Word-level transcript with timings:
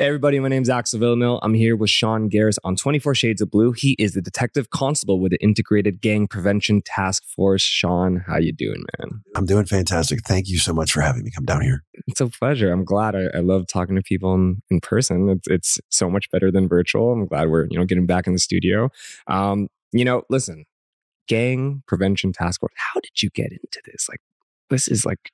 Hey 0.00 0.06
everybody, 0.06 0.40
my 0.40 0.48
name 0.48 0.62
is 0.62 0.70
Axel 0.70 0.98
Villamil. 0.98 1.40
I'm 1.42 1.52
here 1.52 1.76
with 1.76 1.90
Sean 1.90 2.30
Garris 2.30 2.56
on 2.64 2.74
24 2.74 3.14
Shades 3.14 3.42
of 3.42 3.50
Blue. 3.50 3.72
He 3.72 3.96
is 3.98 4.14
the 4.14 4.22
detective 4.22 4.70
constable 4.70 5.20
with 5.20 5.32
the 5.32 5.42
Integrated 5.42 6.00
Gang 6.00 6.26
Prevention 6.26 6.80
Task 6.80 7.22
Force. 7.26 7.60
Sean, 7.60 8.24
how 8.26 8.38
you 8.38 8.50
doing, 8.50 8.82
man? 8.98 9.20
I'm 9.36 9.44
doing 9.44 9.66
fantastic. 9.66 10.20
Thank 10.26 10.48
you 10.48 10.56
so 10.56 10.72
much 10.72 10.92
for 10.92 11.02
having 11.02 11.22
me 11.22 11.30
come 11.30 11.44
down 11.44 11.60
here. 11.60 11.84
It's 12.06 12.22
a 12.22 12.28
pleasure. 12.28 12.72
I'm 12.72 12.82
glad. 12.82 13.14
I, 13.14 13.26
I 13.34 13.40
love 13.40 13.66
talking 13.66 13.94
to 13.94 14.02
people 14.02 14.32
in, 14.32 14.62
in 14.70 14.80
person. 14.80 15.28
It's, 15.28 15.48
it's 15.48 15.80
so 15.90 16.08
much 16.08 16.30
better 16.30 16.50
than 16.50 16.66
virtual. 16.66 17.12
I'm 17.12 17.26
glad 17.26 17.50
we're 17.50 17.66
you 17.70 17.78
know 17.78 17.84
getting 17.84 18.06
back 18.06 18.26
in 18.26 18.32
the 18.32 18.38
studio. 18.38 18.88
Um, 19.26 19.68
you 19.92 20.06
know, 20.06 20.22
listen, 20.30 20.64
Gang 21.30 21.84
Prevention 21.86 22.32
Task 22.32 22.60
Force. 22.60 22.72
How 22.76 22.98
did 23.00 23.22
you 23.22 23.30
get 23.30 23.52
into 23.52 23.80
this? 23.86 24.08
Like, 24.08 24.20
this 24.68 24.88
is 24.88 25.06
like 25.06 25.30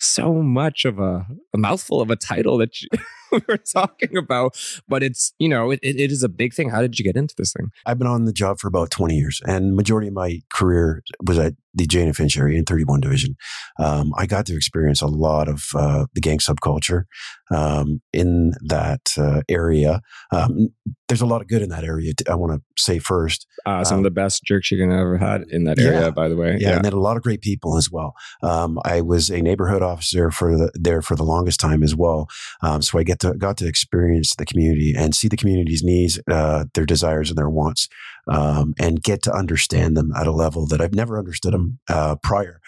so 0.00 0.34
much 0.34 0.84
of 0.84 0.98
a, 0.98 1.24
a 1.54 1.58
mouthful 1.58 2.00
of 2.00 2.10
a 2.10 2.16
title 2.16 2.58
that 2.58 2.82
you, 2.82 2.88
we're 3.48 3.56
talking 3.56 4.16
about, 4.16 4.56
but 4.88 5.02
it's, 5.02 5.32
you 5.38 5.48
know, 5.48 5.70
it, 5.70 5.80
it 5.82 6.10
is 6.10 6.22
a 6.22 6.28
big 6.28 6.54
thing. 6.54 6.70
How 6.70 6.80
did 6.80 6.98
you 6.98 7.04
get 7.04 7.16
into 7.16 7.34
this 7.36 7.52
thing? 7.52 7.70
I've 7.86 7.98
been 7.98 8.06
on 8.06 8.24
the 8.24 8.32
job 8.32 8.58
for 8.58 8.68
about 8.68 8.90
20 8.90 9.14
years 9.14 9.40
and 9.46 9.74
majority 9.74 10.08
of 10.08 10.14
my 10.14 10.40
career 10.50 11.02
was 11.26 11.38
at 11.38 11.54
the 11.74 11.86
Jane 11.86 12.06
and 12.06 12.16
Finch 12.16 12.36
area 12.36 12.58
in 12.58 12.64
31 12.64 13.00
division. 13.00 13.36
Um, 13.78 14.12
I 14.16 14.26
got 14.26 14.46
to 14.46 14.56
experience 14.56 15.00
a 15.02 15.06
lot 15.06 15.48
of 15.48 15.68
uh, 15.74 16.06
the 16.14 16.20
gang 16.20 16.38
subculture 16.38 17.04
um, 17.50 18.00
in 18.12 18.52
that 18.62 19.14
uh, 19.16 19.42
area. 19.48 20.00
Um, 20.32 20.70
there's 21.08 21.20
a 21.20 21.26
lot 21.26 21.40
of 21.40 21.48
good 21.48 21.62
in 21.62 21.68
that 21.70 21.84
area. 21.84 22.12
I 22.28 22.34
want 22.34 22.52
to 22.52 22.82
say 22.82 22.98
first. 22.98 23.46
Uh, 23.66 23.84
some 23.84 23.96
of 23.96 24.00
um, 24.00 24.04
the 24.04 24.10
best 24.10 24.44
jerks 24.44 24.70
you're 24.70 24.78
going 24.78 24.90
to 24.90 25.00
ever 25.00 25.18
had 25.18 25.42
in 25.50 25.64
that 25.64 25.78
area, 25.78 26.02
yeah, 26.02 26.10
by 26.10 26.28
the 26.28 26.36
way. 26.36 26.56
Yeah, 26.60 26.70
yeah, 26.70 26.76
and 26.76 26.84
then 26.84 26.92
a 26.92 27.00
lot 27.00 27.16
of 27.16 27.22
great 27.22 27.40
people 27.40 27.76
as 27.76 27.90
well. 27.90 28.14
Um, 28.42 28.78
I 28.84 29.00
was 29.00 29.30
a 29.30 29.40
neighborhood 29.40 29.82
officer 29.82 30.30
for 30.30 30.56
the, 30.56 30.70
there 30.74 31.02
for 31.02 31.16
the 31.16 31.24
longest 31.24 31.60
time 31.60 31.82
as 31.82 31.94
well. 31.94 32.28
Um, 32.62 32.82
so 32.82 32.98
I 32.98 33.02
get 33.02 33.19
to 33.20 33.34
got 33.34 33.56
to 33.58 33.66
experience 33.66 34.34
the 34.34 34.46
community 34.46 34.94
and 34.96 35.14
see 35.14 35.28
the 35.28 35.36
community's 35.36 35.82
needs, 35.82 36.20
uh, 36.30 36.64
their 36.74 36.86
desires, 36.86 37.30
and 37.30 37.38
their 37.38 37.50
wants 37.50 37.88
um, 38.28 38.74
and 38.78 39.02
get 39.02 39.22
to 39.22 39.32
understand 39.32 39.96
them 39.96 40.12
at 40.16 40.26
a 40.26 40.32
level 40.32 40.66
that 40.66 40.80
I've 40.80 40.94
never 40.94 41.18
understood 41.18 41.52
them 41.52 41.78
uh, 41.88 42.16
prior. 42.22 42.60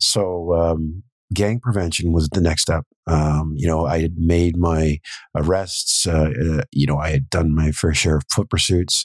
So, 0.00 0.54
um, 0.54 1.02
gang 1.34 1.60
prevention 1.60 2.12
was 2.12 2.28
the 2.30 2.40
next 2.40 2.62
step. 2.62 2.84
Um, 3.06 3.54
you 3.56 3.66
know, 3.66 3.86
I 3.86 4.00
had 4.00 4.16
made 4.16 4.56
my 4.56 5.00
arrests. 5.36 6.06
Uh, 6.06 6.30
uh, 6.42 6.62
you 6.72 6.86
know, 6.86 6.98
I 6.98 7.10
had 7.10 7.28
done 7.28 7.54
my 7.54 7.72
fair 7.72 7.94
share 7.94 8.16
of 8.16 8.24
foot 8.30 8.48
pursuits. 8.48 9.04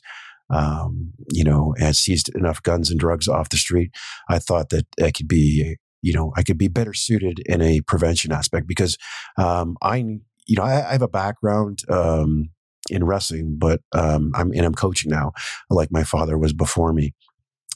Um, 0.50 1.14
you 1.32 1.44
know, 1.44 1.74
and 1.80 1.96
seized 1.96 2.30
enough 2.36 2.62
guns 2.62 2.92
and 2.92 3.00
drugs 3.00 3.28
off 3.28 3.50
the 3.50 3.58
street. 3.58 3.92
I 4.30 4.38
thought 4.38 4.70
that 4.70 4.86
I 5.02 5.10
could 5.10 5.28
be, 5.28 5.78
you 6.02 6.14
know, 6.14 6.32
I 6.36 6.44
could 6.44 6.60
be 6.60 6.68
better 6.68 6.94
suited 6.94 7.40
in 7.48 7.62
a 7.62 7.82
prevention 7.82 8.32
aspect 8.32 8.68
because 8.68 8.98
um, 9.38 9.78
I, 9.82 10.20
you 10.48 10.56
know, 10.56 10.64
I, 10.64 10.90
I 10.90 10.92
have 10.94 11.02
a 11.02 11.08
background 11.08 11.80
um, 11.90 12.50
in 12.90 13.04
wrestling, 13.04 13.56
but 13.58 13.82
um, 13.94 14.32
I'm 14.36 14.52
and 14.52 14.66
I'm 14.66 14.74
coaching 14.74 15.12
now, 15.12 15.34
like 15.70 15.92
my 15.92 16.04
father 16.04 16.38
was 16.38 16.54
before 16.54 16.94
me. 16.94 17.14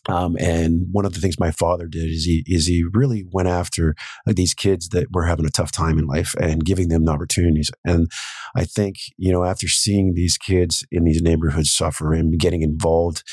Um, 0.10 0.38
and 0.40 0.88
one 0.92 1.06
of 1.06 1.14
the 1.14 1.20
things 1.20 1.40
my 1.40 1.52
father 1.52 1.86
did 1.88 2.10
is 2.10 2.24
he 2.24 2.44
is 2.48 2.68
he 2.68 2.84
really 2.94 3.26
went 3.30 3.50
after 3.50 3.96
uh, 4.28 4.34
these 4.34 4.54
kids 4.54 4.90
that 4.90 5.08
were 5.12 5.26
having 5.26 5.46
a 5.46 5.50
tough 5.50 5.72
time 5.72 6.00
in 6.00 6.08
life 6.08 6.34
and 6.40 6.64
giving 6.64 6.88
them 6.88 7.06
the 7.06 7.12
opportunities. 7.12 7.72
And 7.84 8.10
I 8.56 8.64
think 8.64 8.96
you 9.18 9.32
know 9.32 9.44
after 9.44 9.68
seeing 9.68 10.14
these 10.14 10.38
kids 10.38 10.86
in 10.92 11.04
these 11.04 11.22
neighborhoods 11.22 11.72
suffer 11.72 12.14
and 12.14 12.40
getting 12.40 12.62
involved 12.62 13.24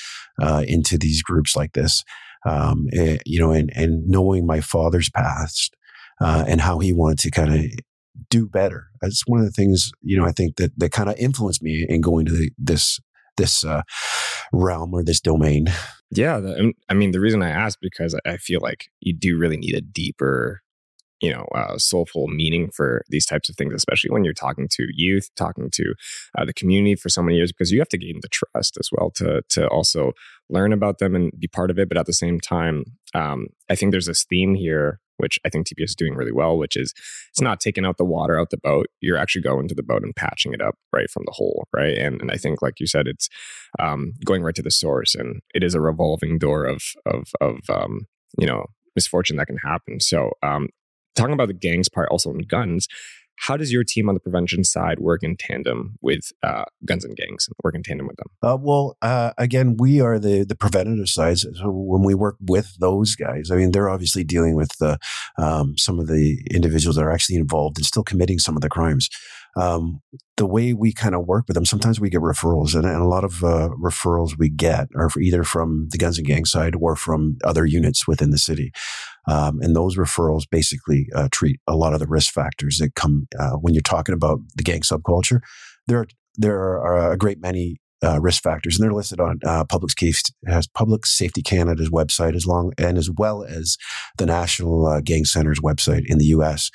uh, 0.40 0.64
into 0.66 0.98
these 0.98 1.22
groups 1.22 1.54
like 1.54 1.74
this, 1.74 2.02
um, 2.44 2.88
eh, 2.92 3.18
you 3.24 3.38
know, 3.38 3.52
and 3.52 3.70
and 3.74 4.08
knowing 4.08 4.46
my 4.46 4.60
father's 4.60 5.10
past 5.10 5.76
uh, 6.20 6.44
and 6.46 6.60
how 6.60 6.78
he 6.78 6.92
wanted 6.92 7.18
to 7.20 7.30
kind 7.30 7.54
of 7.54 7.64
do 8.30 8.46
better. 8.46 8.88
That's 9.00 9.22
one 9.26 9.40
of 9.40 9.46
the 9.46 9.52
things, 9.52 9.90
you 10.02 10.16
know, 10.18 10.26
I 10.26 10.32
think 10.32 10.56
that, 10.56 10.72
that 10.78 10.92
kind 10.92 11.08
of 11.08 11.16
influenced 11.16 11.62
me 11.62 11.84
in 11.88 12.00
going 12.00 12.26
to 12.26 12.32
the, 12.32 12.50
this, 12.58 13.00
this 13.36 13.64
uh, 13.64 13.82
realm 14.52 14.94
or 14.94 15.02
this 15.02 15.20
domain. 15.20 15.66
Yeah. 16.10 16.38
The, 16.38 16.72
I 16.88 16.94
mean, 16.94 17.10
the 17.10 17.20
reason 17.20 17.42
I 17.42 17.50
asked 17.50 17.78
because 17.80 18.18
I 18.24 18.36
feel 18.36 18.60
like 18.60 18.86
you 19.00 19.12
do 19.12 19.36
really 19.36 19.56
need 19.56 19.74
a 19.74 19.80
deeper, 19.80 20.62
you 21.20 21.32
know, 21.32 21.46
uh, 21.54 21.78
soulful 21.78 22.28
meaning 22.28 22.70
for 22.70 23.02
these 23.08 23.26
types 23.26 23.48
of 23.48 23.56
things, 23.56 23.72
especially 23.74 24.10
when 24.10 24.24
you're 24.24 24.34
talking 24.34 24.68
to 24.70 24.86
youth, 24.94 25.30
talking 25.36 25.70
to 25.72 25.94
uh, 26.38 26.44
the 26.44 26.52
community 26.52 26.94
for 26.94 27.08
so 27.08 27.22
many 27.22 27.36
years, 27.36 27.50
because 27.50 27.72
you 27.72 27.78
have 27.78 27.88
to 27.88 27.98
gain 27.98 28.20
the 28.20 28.28
trust 28.28 28.76
as 28.78 28.90
well 28.92 29.10
to 29.12 29.42
to 29.48 29.66
also 29.68 30.12
learn 30.50 30.72
about 30.72 30.98
them 30.98 31.14
and 31.14 31.32
be 31.38 31.48
part 31.48 31.70
of 31.70 31.78
it. 31.78 31.88
But 31.88 31.98
at 31.98 32.06
the 32.06 32.12
same 32.12 32.38
time, 32.40 32.84
um, 33.14 33.46
I 33.70 33.74
think 33.74 33.90
there's 33.90 34.06
this 34.06 34.24
theme 34.24 34.54
here 34.54 35.00
which 35.18 35.38
I 35.44 35.48
think 35.48 35.66
TPS 35.66 35.84
is 35.84 35.94
doing 35.94 36.14
really 36.14 36.32
well, 36.32 36.56
which 36.56 36.76
is 36.76 36.92
it's 37.30 37.40
not 37.40 37.60
taking 37.60 37.84
out 37.84 37.98
the 37.98 38.04
water 38.04 38.38
out 38.38 38.50
the 38.50 38.58
boat. 38.58 38.86
You're 39.00 39.16
actually 39.16 39.42
going 39.42 39.68
to 39.68 39.74
the 39.74 39.82
boat 39.82 40.02
and 40.02 40.14
patching 40.14 40.52
it 40.52 40.60
up 40.60 40.76
right 40.92 41.10
from 41.10 41.24
the 41.26 41.32
hole, 41.32 41.66
right? 41.72 41.96
And 41.96 42.20
and 42.20 42.30
I 42.30 42.36
think, 42.36 42.62
like 42.62 42.80
you 42.80 42.86
said, 42.86 43.06
it's 43.06 43.28
um, 43.78 44.12
going 44.24 44.42
right 44.42 44.54
to 44.54 44.62
the 44.62 44.70
source, 44.70 45.14
and 45.14 45.40
it 45.54 45.62
is 45.62 45.74
a 45.74 45.80
revolving 45.80 46.38
door 46.38 46.64
of 46.64 46.82
of 47.06 47.28
of 47.40 47.58
um, 47.68 48.06
you 48.38 48.46
know 48.46 48.66
misfortune 48.94 49.36
that 49.36 49.46
can 49.46 49.58
happen. 49.58 50.00
So 50.00 50.30
um, 50.42 50.68
talking 51.14 51.34
about 51.34 51.48
the 51.48 51.54
gangs 51.54 51.88
part, 51.88 52.08
also 52.10 52.30
in 52.30 52.38
guns, 52.38 52.88
how 53.36 53.56
does 53.56 53.72
your 53.72 53.84
team 53.84 54.08
on 54.08 54.14
the 54.14 54.20
prevention 54.20 54.64
side 54.64 54.98
work 55.00 55.22
in 55.22 55.36
tandem 55.36 55.96
with 56.00 56.32
uh, 56.42 56.64
guns 56.84 57.04
and 57.04 57.16
gangs? 57.16 57.48
Work 57.62 57.74
in 57.74 57.82
tandem 57.82 58.06
with 58.06 58.16
them? 58.16 58.28
Uh, 58.42 58.56
well, 58.60 58.96
uh, 59.02 59.32
again, 59.38 59.76
we 59.78 60.00
are 60.00 60.18
the 60.18 60.44
the 60.44 60.54
preventative 60.54 61.08
side. 61.08 61.38
So 61.38 61.70
when 61.70 62.02
we 62.02 62.14
work 62.14 62.36
with 62.40 62.76
those 62.78 63.14
guys, 63.14 63.50
I 63.50 63.56
mean, 63.56 63.72
they're 63.72 63.90
obviously 63.90 64.24
dealing 64.24 64.54
with 64.54 64.76
the, 64.78 64.98
um, 65.38 65.76
some 65.76 65.98
of 65.98 66.06
the 66.06 66.38
individuals 66.50 66.96
that 66.96 67.04
are 67.04 67.12
actually 67.12 67.36
involved 67.36 67.78
and 67.78 67.86
still 67.86 68.04
committing 68.04 68.38
some 68.38 68.56
of 68.56 68.62
the 68.62 68.68
crimes 68.68 69.08
um, 69.56 70.00
the 70.36 70.46
way 70.46 70.72
we 70.72 70.92
kind 70.92 71.14
of 71.14 71.26
work 71.26 71.44
with 71.46 71.54
them, 71.54 71.64
sometimes 71.64 72.00
we 72.00 72.10
get 72.10 72.20
referrals, 72.20 72.74
and, 72.74 72.84
and 72.84 73.00
a 73.00 73.06
lot 73.06 73.24
of 73.24 73.44
uh, 73.44 73.70
referrals 73.80 74.36
we 74.38 74.48
get 74.48 74.88
are 74.96 75.08
either 75.20 75.44
from 75.44 75.88
the 75.90 75.98
guns 75.98 76.18
and 76.18 76.26
gang 76.26 76.44
side 76.44 76.74
or 76.80 76.96
from 76.96 77.36
other 77.44 77.64
units 77.64 78.08
within 78.08 78.30
the 78.30 78.38
city. 78.38 78.72
Um, 79.28 79.60
and 79.60 79.74
those 79.74 79.96
referrals 79.96 80.42
basically 80.50 81.08
uh, 81.14 81.28
treat 81.30 81.60
a 81.66 81.76
lot 81.76 81.94
of 81.94 82.00
the 82.00 82.06
risk 82.06 82.32
factors 82.32 82.78
that 82.78 82.94
come 82.94 83.26
uh, 83.38 83.52
when 83.52 83.74
you're 83.74 83.82
talking 83.82 84.14
about 84.14 84.40
the 84.56 84.64
gang 84.64 84.80
subculture. 84.80 85.40
There 85.86 86.00
are 86.00 86.06
there 86.36 86.58
are 86.58 87.12
a 87.12 87.16
great 87.16 87.40
many 87.40 87.76
uh, 88.02 88.20
risk 88.20 88.42
factors, 88.42 88.76
and 88.76 88.84
they're 88.84 88.92
listed 88.92 89.20
on 89.20 89.38
uh, 89.46 89.64
Public 89.64 89.94
Case 89.94 90.22
has 90.46 90.66
Public 90.66 91.06
Safety 91.06 91.42
Canada's 91.42 91.90
website, 91.90 92.34
as 92.34 92.46
long 92.46 92.72
and 92.76 92.98
as 92.98 93.08
well 93.10 93.44
as 93.44 93.76
the 94.18 94.26
National 94.26 94.86
uh, 94.86 95.00
Gang 95.00 95.24
Center's 95.24 95.60
website 95.60 96.02
in 96.06 96.18
the 96.18 96.26
U.S. 96.26 96.70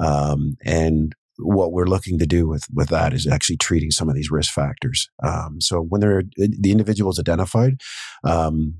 Um, 0.00 0.56
and 0.64 1.14
what 1.42 1.72
we're 1.72 1.86
looking 1.86 2.18
to 2.18 2.26
do 2.26 2.46
with 2.46 2.66
with 2.72 2.88
that 2.88 3.12
is 3.12 3.26
actually 3.26 3.56
treating 3.56 3.90
some 3.90 4.08
of 4.08 4.14
these 4.14 4.30
risk 4.30 4.52
factors. 4.52 5.08
Um, 5.22 5.60
so 5.60 5.80
when 5.80 6.00
they're 6.00 6.22
the 6.36 6.70
individual 6.70 7.10
is 7.10 7.18
identified, 7.18 7.80
um, 8.24 8.78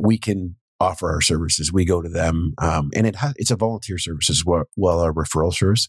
we 0.00 0.18
can 0.18 0.56
offer 0.80 1.10
our 1.10 1.20
services. 1.20 1.72
We 1.72 1.84
go 1.84 2.02
to 2.02 2.08
them, 2.08 2.54
um, 2.58 2.90
and 2.94 3.06
it 3.06 3.16
ha- 3.16 3.32
it's 3.36 3.50
a 3.50 3.56
volunteer 3.56 3.98
service 3.98 4.30
as 4.30 4.44
well, 4.44 4.66
a 5.02 5.12
referral 5.12 5.54
service. 5.54 5.88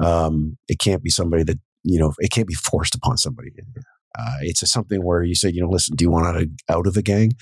Um, 0.00 0.58
it 0.68 0.78
can't 0.78 1.02
be 1.02 1.10
somebody 1.10 1.44
that 1.44 1.58
you 1.82 1.98
know 1.98 2.12
it 2.18 2.30
can't 2.30 2.48
be 2.48 2.54
forced 2.54 2.94
upon 2.94 3.16
somebody. 3.16 3.50
Uh, 4.18 4.36
it's 4.42 4.62
a, 4.62 4.66
something 4.66 5.04
where 5.04 5.22
you 5.22 5.34
say, 5.34 5.50
you 5.50 5.60
know, 5.60 5.68
listen, 5.68 5.96
do 5.96 6.04
you 6.04 6.10
want 6.10 6.26
out 6.26 6.36
of, 6.36 6.48
out 6.68 6.86
of 6.86 6.94
the 6.94 7.02
gang? 7.02 7.32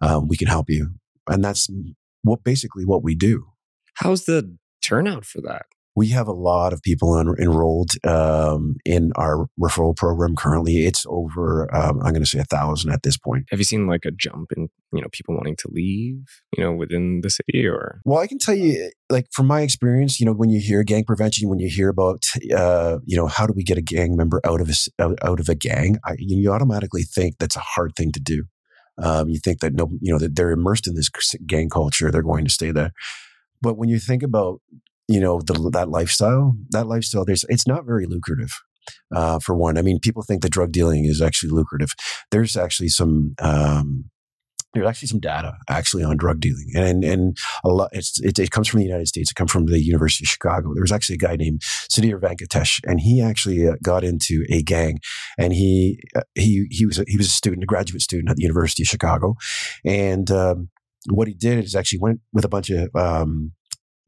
Um, 0.00 0.28
we 0.28 0.36
can 0.36 0.48
help 0.48 0.68
you, 0.68 0.94
and 1.28 1.44
that's 1.44 1.68
what 2.22 2.44
basically 2.44 2.84
what 2.84 3.02
we 3.02 3.14
do. 3.14 3.46
How's 3.94 4.24
the 4.24 4.56
turnout 4.82 5.24
for 5.24 5.40
that? 5.42 5.66
We 5.94 6.08
have 6.08 6.26
a 6.26 6.32
lot 6.32 6.72
of 6.72 6.82
people 6.82 7.18
en- 7.18 7.34
enrolled 7.38 7.92
um, 8.06 8.76
in 8.84 9.12
our 9.16 9.46
referral 9.60 9.94
program 9.94 10.34
currently. 10.34 10.86
It's 10.86 11.04
over, 11.08 11.72
um, 11.74 12.00
I'm 12.02 12.12
going 12.12 12.22
to 12.22 12.26
say 12.26 12.38
a 12.38 12.44
thousand 12.44 12.92
at 12.92 13.02
this 13.02 13.16
point. 13.18 13.46
Have 13.50 13.60
you 13.60 13.64
seen 13.64 13.86
like 13.86 14.04
a 14.06 14.10
jump 14.10 14.52
in, 14.56 14.68
you 14.92 15.02
know, 15.02 15.08
people 15.12 15.34
wanting 15.34 15.56
to 15.56 15.68
leave, 15.70 16.24
you 16.56 16.64
know, 16.64 16.72
within 16.72 17.20
the 17.22 17.30
city 17.30 17.66
or? 17.66 18.00
Well, 18.04 18.18
I 18.18 18.26
can 18.26 18.38
tell 18.38 18.54
you, 18.54 18.90
like 19.10 19.26
from 19.32 19.46
my 19.46 19.60
experience, 19.60 20.18
you 20.18 20.26
know, 20.26 20.32
when 20.32 20.48
you 20.48 20.60
hear 20.60 20.82
gang 20.82 21.04
prevention, 21.04 21.48
when 21.48 21.58
you 21.58 21.68
hear 21.68 21.90
about, 21.90 22.24
uh, 22.56 22.98
you 23.04 23.16
know, 23.16 23.26
how 23.26 23.46
do 23.46 23.52
we 23.54 23.62
get 23.62 23.78
a 23.78 23.82
gang 23.82 24.16
member 24.16 24.40
out 24.44 24.60
of 24.60 24.70
a, 24.70 25.02
out, 25.22 25.40
of 25.40 25.48
a 25.48 25.54
gang, 25.54 25.98
I, 26.04 26.14
you 26.18 26.50
automatically 26.50 27.02
think 27.02 27.36
that's 27.38 27.56
a 27.56 27.60
hard 27.60 27.94
thing 27.96 28.12
to 28.12 28.20
do. 28.20 28.44
Um, 28.98 29.28
you 29.28 29.38
think 29.38 29.60
that 29.60 29.74
no, 29.74 29.90
you 30.00 30.12
know, 30.12 30.18
that 30.18 30.36
they're 30.36 30.50
immersed 30.50 30.86
in 30.86 30.94
this 30.94 31.10
gang 31.46 31.68
culture, 31.68 32.10
they're 32.10 32.22
going 32.22 32.44
to 32.44 32.50
stay 32.50 32.70
there. 32.70 32.92
But 33.60 33.76
when 33.76 33.88
you 33.88 33.98
think 33.98 34.22
about 34.22 34.60
you 35.12 35.20
know 35.20 35.40
the, 35.40 35.70
that 35.72 35.88
lifestyle 35.88 36.56
that 36.70 36.86
lifestyle 36.86 37.24
there's 37.24 37.44
it's 37.48 37.66
not 37.66 37.84
very 37.84 38.06
lucrative 38.06 38.52
uh, 39.14 39.38
for 39.38 39.54
one. 39.54 39.78
I 39.78 39.82
mean 39.82 39.98
people 40.00 40.22
think 40.22 40.42
that 40.42 40.52
drug 40.52 40.72
dealing 40.72 41.04
is 41.04 41.20
actually 41.22 41.50
lucrative. 41.50 41.90
There's 42.30 42.56
actually 42.56 42.88
some 42.88 43.34
um, 43.40 44.10
there's 44.74 44.86
actually 44.86 45.08
some 45.08 45.20
data 45.20 45.54
actually 45.68 46.02
on 46.02 46.16
drug 46.16 46.40
dealing. 46.40 46.70
And 46.74 47.04
and 47.04 47.36
a 47.64 47.68
lot 47.68 47.90
it, 47.92 48.38
it, 48.38 48.50
comes 48.50 48.68
from 48.68 48.80
the 48.80 48.86
united 48.86 49.08
states. 49.08 49.30
It 49.30 49.34
comes 49.34 49.52
from 49.52 49.66
the 49.66 49.80
university 49.80 50.24
of 50.24 50.28
chicago. 50.28 50.72
There 50.74 50.82
was 50.82 50.92
actually 50.92 51.16
a 51.16 51.18
guy 51.18 51.36
named 51.36 51.60
sudhir 51.90 52.18
venkatesh 52.18 52.80
and 52.86 53.00
he 53.00 53.20
actually 53.20 53.68
uh, 53.68 53.74
got 53.82 54.04
into 54.04 54.44
a 54.50 54.62
gang. 54.62 54.98
And 55.38 55.52
he 55.52 56.00
uh, 56.16 56.22
he 56.34 56.66
he 56.70 56.86
was 56.86 56.98
a, 56.98 57.04
he 57.06 57.16
was 57.16 57.26
a 57.26 57.30
student 57.30 57.62
a 57.62 57.66
graduate 57.66 58.02
student 58.02 58.30
at 58.30 58.36
the 58.36 58.42
university 58.42 58.82
of 58.82 58.88
chicago. 58.88 59.34
And 59.84 60.30
um, 60.30 60.70
what 61.10 61.28
he 61.28 61.34
did 61.34 61.64
is 61.64 61.74
actually 61.74 61.98
went 61.98 62.20
with 62.32 62.44
a 62.44 62.48
bunch 62.48 62.70
of 62.70 62.88
um, 62.94 63.52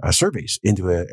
uh, 0.02 0.10
surveys 0.10 0.58
into 0.62 0.90
a, 0.90 1.04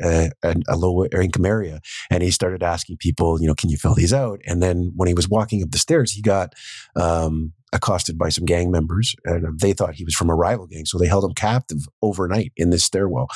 a, 0.42 0.54
a, 0.68 0.76
low 0.76 1.04
income 1.06 1.46
area. 1.46 1.80
And 2.10 2.22
he 2.22 2.30
started 2.30 2.62
asking 2.62 2.96
people, 2.98 3.40
you 3.40 3.46
know, 3.46 3.54
can 3.54 3.70
you 3.70 3.76
fill 3.76 3.94
these 3.94 4.12
out? 4.12 4.40
And 4.46 4.62
then 4.62 4.92
when 4.96 5.08
he 5.08 5.14
was 5.14 5.28
walking 5.28 5.62
up 5.62 5.70
the 5.70 5.78
stairs, 5.78 6.12
he 6.12 6.22
got 6.22 6.54
um, 6.96 7.52
accosted 7.72 8.18
by 8.18 8.28
some 8.28 8.44
gang 8.44 8.70
members 8.70 9.14
and 9.24 9.58
they 9.60 9.72
thought 9.72 9.94
he 9.94 10.04
was 10.04 10.14
from 10.14 10.30
a 10.30 10.34
rival 10.34 10.66
gang. 10.66 10.84
So 10.84 10.98
they 10.98 11.06
held 11.06 11.24
him 11.24 11.34
captive 11.34 11.78
overnight 12.02 12.52
in 12.56 12.70
this 12.70 12.84
stairwell. 12.84 13.28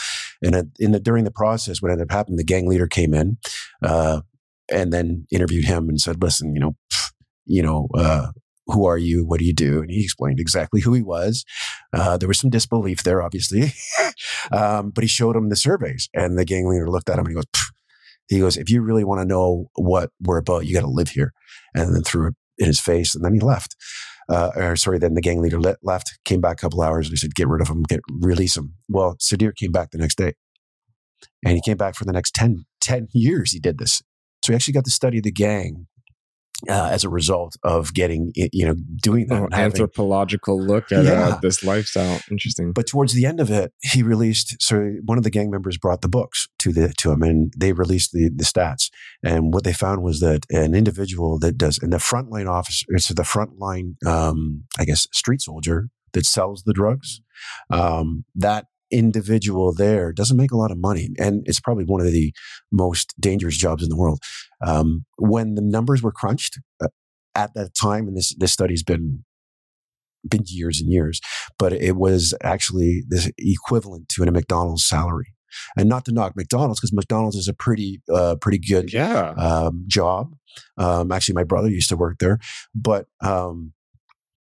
And 0.43 0.73
in 0.79 0.93
the, 0.93 1.01
during 1.01 1.25
the 1.25 1.31
process, 1.31 1.81
what 1.81 1.91
ended 1.91 2.09
up 2.09 2.13
happening, 2.13 2.37
the 2.37 2.45
gang 2.45 2.69
leader 2.69 2.87
came 2.87 3.15
in 3.15 3.39
uh, 3.83 4.23
and 4.71 4.93
then 4.93 5.27
interviewed 5.31 5.65
him 5.65 5.89
and 5.89 6.01
said, 6.01 6.23
listen, 6.23 6.55
you 6.55 6.61
know, 6.61 6.77
you 7.47 7.63
know, 7.63 7.89
uh, 7.95 8.33
who 8.67 8.85
are 8.85 8.99
you? 8.99 9.25
What 9.25 9.39
do 9.39 9.47
you 9.47 9.55
do? 9.55 9.81
And 9.81 9.91
he 9.91 10.03
explained 10.03 10.41
exactly 10.41 10.81
who 10.81 10.93
he 10.93 11.03
was. 11.03 11.45
Uh, 11.93 12.17
there 12.17 12.29
was 12.29 12.39
some 12.39 12.51
disbelief 12.51 13.03
there, 13.03 13.23
obviously, 13.23 13.73
um, 14.53 14.91
but 14.91 15.05
he 15.05 15.09
showed 15.09 15.37
him 15.37 15.49
the 15.49 15.57
surveys, 15.57 16.09
and 16.15 16.39
the 16.39 16.45
gang 16.45 16.69
leader 16.69 16.91
looked 16.91 17.09
at 17.09 17.19
him 17.19 17.27
and 17.27 17.29
he 17.29 17.35
goes. 17.35 17.45
"He 18.29 18.41
goes, 18.41 18.57
if 18.57 18.69
you 18.69 18.83
really 18.83 19.05
want 19.05 19.21
to 19.21 19.27
know 19.27 19.67
what 19.77 20.11
we're 20.21 20.39
about, 20.39 20.67
you 20.67 20.75
got 20.75 20.81
to 20.81 20.89
live 20.89 21.11
here." 21.11 21.33
And 21.75 21.95
then 21.95 22.03
threw 22.03 22.29
it 22.29 22.35
in 22.59 22.67
his 22.67 22.81
face, 22.81 23.15
and 23.15 23.25
then 23.25 23.35
he 23.35 23.41
left. 23.41 23.77
Uh, 24.29 24.51
or 24.57 24.77
sorry, 24.77 24.99
then 24.99 25.15
the 25.15 25.21
gang 25.21 25.41
leader 25.41 25.61
le- 25.61 25.77
left, 25.83 26.19
came 26.25 26.41
back 26.41 26.55
a 26.55 26.63
couple 26.63 26.83
hours, 26.83 27.07
and 27.07 27.13
he 27.13 27.17
said, 27.17 27.35
"Get 27.35 27.49
rid 27.49 27.63
of 27.63 27.69
him, 27.69 27.85
get 27.85 28.01
release 28.11 28.57
him." 28.57 28.75
Well, 28.89 29.17
Sudhir 29.21 29.55
came 29.55 29.71
back 29.71 29.91
the 29.93 29.99
next 29.99 30.17
day, 30.17 30.33
and 31.45 31.55
he 31.55 31.63
came 31.65 31.77
back 31.77 31.95
for 31.95 32.05
the 32.05 32.13
next 32.13 32.35
10, 32.35 32.65
10 32.81 33.09
years. 33.13 33.53
He 33.53 33.61
did 33.61 33.79
this, 33.79 34.03
so 34.43 34.53
he 34.53 34.57
actually 34.57 34.75
got 34.75 34.85
to 34.85 34.91
study 34.91 35.21
the 35.21 35.31
gang 35.31 35.87
uh, 36.69 36.89
as 36.91 37.05
a 37.05 37.09
result 37.09 37.57
of 37.63 37.93
getting, 37.95 38.33
you 38.35 38.67
know, 38.67 38.75
doing 39.03 39.27
that. 39.29 39.43
Oh, 39.43 39.49
anthropological 39.53 40.61
look 40.61 40.91
at 40.91 41.01
uh, 41.01 41.03
yeah. 41.03 41.29
uh, 41.29 41.39
this 41.41 41.63
lifestyle. 41.63 42.21
Interesting. 42.31 42.73
But 42.73 42.87
towards 42.87 43.13
the 43.13 43.27
end 43.27 43.41
of 43.41 43.51
it, 43.51 43.73
he 43.83 44.03
released. 44.03 44.57
So 44.61 44.95
one 45.05 45.19
of 45.19 45.25
the 45.25 45.31
gang 45.31 45.51
members 45.51 45.77
brought 45.77 46.01
the 46.01 46.09
books 46.09 46.49
to 46.61 46.73
the 46.73 46.93
to 46.99 47.13
him, 47.13 47.23
and 47.23 47.53
they 47.57 47.73
released 47.73 48.13
the 48.13 48.31
the 48.35 48.45
stats. 48.45 48.91
And 49.23 49.53
what 49.53 49.65
they 49.65 49.73
found 49.73 50.03
was 50.03 50.21
that 50.21 50.47
an 50.51 50.75
individual 50.75 51.39
that 51.41 51.59
does, 51.59 51.79
and 51.79 51.93
the 51.93 51.99
frontline 51.99 52.51
officer, 52.51 52.87
it's 52.89 53.09
the 53.09 53.23
frontline, 53.23 54.03
um, 54.07 54.65
I 54.79 54.85
guess, 54.85 55.07
street 55.13 55.43
soldier 55.43 55.89
that 56.13 56.27
sells 56.27 56.63
the 56.63 56.73
drugs. 56.73 57.21
Um, 57.71 58.25
that 58.35 58.67
individual 58.91 59.73
there 59.73 60.13
doesn't 60.13 60.37
make 60.37 60.53
a 60.53 60.57
lot 60.57 60.71
of 60.71 60.79
money 60.79 61.09
and 61.19 61.43
it's 61.47 61.61
probably 61.61 61.85
one 61.85 62.01
of 62.01 62.13
the 62.13 62.33
most 62.71 63.15
dangerous 63.19 63.57
jobs 63.57 63.83
in 63.83 63.89
the 63.89 63.97
world 63.97 64.21
um, 64.65 65.05
when 65.19 65.55
the 65.55 65.63
numbers 65.63 66.03
were 66.03 66.13
crunched 66.13 66.59
uh, 66.83 66.89
at 67.35 67.53
that 67.55 67.75
time 67.75 68.07
and 68.07 68.17
this 68.17 68.35
this 68.39 68.53
study's 68.53 68.83
been 68.83 69.25
been 70.29 70.43
years 70.47 70.81
and 70.81 70.91
years 70.91 71.21
but 71.59 71.73
it 71.73 71.97
was 71.97 72.35
actually 72.43 73.05
this 73.09 73.31
equivalent 73.39 74.09
to 74.09 74.23
a 74.23 74.31
mcdonald's 74.31 74.87
salary 74.87 75.37
and 75.77 75.89
not 75.89 76.05
to 76.05 76.13
knock 76.13 76.35
McDonald's 76.37 76.81
because 76.81 76.93
McDonald's 76.93 77.37
is 77.37 77.49
a 77.49 77.55
pretty 77.55 78.03
uh, 78.13 78.37
pretty 78.41 78.59
good 78.59 78.93
yeah. 78.93 79.31
um, 79.31 79.85
job. 79.87 80.35
Um, 80.79 81.13
actually, 81.13 81.35
my 81.35 81.45
brother 81.45 81.69
used 81.69 81.89
to 81.91 81.97
work 81.97 82.19
there, 82.19 82.39
but 82.75 83.07
um, 83.23 83.73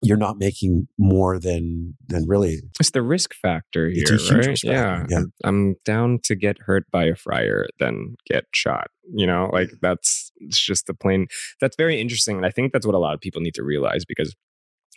you're 0.05 0.17
not 0.17 0.37
making 0.37 0.87
more 0.97 1.39
than 1.39 1.95
than 2.07 2.25
really. 2.27 2.61
It's 2.79 2.91
the 2.91 3.01
risk 3.01 3.33
factor 3.33 3.89
here, 3.89 4.05
right? 4.31 4.63
Yeah. 4.63 5.05
yeah, 5.09 5.23
I'm 5.43 5.75
down 5.83 6.19
to 6.23 6.35
get 6.35 6.57
hurt 6.59 6.85
by 6.91 7.05
a 7.05 7.15
fryer 7.15 7.65
than 7.79 8.15
get 8.27 8.45
shot. 8.53 8.87
You 9.13 9.25
know, 9.25 9.49
like 9.51 9.71
that's 9.81 10.31
it's 10.37 10.59
just 10.59 10.85
the 10.85 10.93
plain. 10.93 11.27
That's 11.59 11.75
very 11.75 11.99
interesting, 11.99 12.37
and 12.37 12.45
I 12.45 12.51
think 12.51 12.71
that's 12.71 12.85
what 12.85 12.95
a 12.95 12.99
lot 12.99 13.15
of 13.15 13.19
people 13.19 13.41
need 13.41 13.55
to 13.55 13.63
realize 13.63 14.05
because 14.05 14.35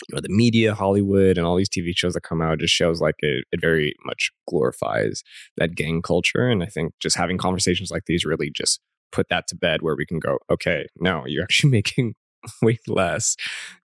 you 0.09 0.15
know 0.15 0.21
the 0.21 0.29
media 0.29 0.77
hollywood 0.77 1.37
and 1.37 1.45
all 1.45 1.57
these 1.57 1.69
tv 1.69 1.91
shows 1.93 2.15
that 2.15 2.21
come 2.21 2.41
out 2.41 2.61
just 2.61 2.73
shows 2.73 3.01
like 3.01 3.17
it, 3.19 3.45
it 3.51 3.61
very 3.61 3.95
much 4.05 4.31
glorifies 4.49 5.25
that 5.57 5.75
gang 5.75 6.01
culture 6.01 6.47
and 6.49 6.63
i 6.63 6.67
think 6.67 6.93
just 7.01 7.17
having 7.17 7.37
conversations 7.37 7.91
like 7.91 8.05
these 8.07 8.25
really 8.25 8.49
just 8.49 8.79
put 9.11 9.29
that 9.29 9.49
to 9.49 9.57
bed 9.57 9.83
where 9.83 9.97
we 9.97 10.07
can 10.07 10.21
go 10.21 10.39
okay 10.49 10.87
no 11.01 11.25
you're 11.27 11.43
actually 11.43 11.71
making 11.79 12.15
way 12.63 12.79
less, 12.87 13.37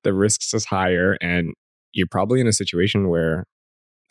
the 0.03 0.13
risks 0.13 0.53
is 0.55 0.67
higher, 0.67 1.17
and 1.21 1.55
you're 1.93 2.09
probably 2.11 2.41
in 2.41 2.47
a 2.47 2.53
situation 2.53 3.09
where 3.09 3.45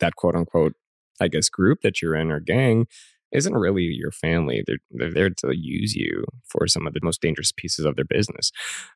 that 0.00 0.16
quote 0.16 0.34
unquote, 0.34 0.74
I 1.20 1.28
guess, 1.28 1.48
group 1.48 1.80
that 1.82 2.02
you're 2.02 2.16
in 2.16 2.30
or 2.30 2.40
gang 2.40 2.86
isn't 3.34 3.54
really 3.54 3.82
your 3.82 4.12
family. 4.12 4.62
They're, 4.66 4.78
they're 4.90 5.12
there 5.12 5.30
to 5.30 5.56
use 5.56 5.94
you 5.94 6.24
for 6.44 6.66
some 6.68 6.86
of 6.86 6.94
the 6.94 7.00
most 7.02 7.20
dangerous 7.20 7.52
pieces 7.52 7.84
of 7.84 7.96
their 7.96 8.04
business. 8.04 8.52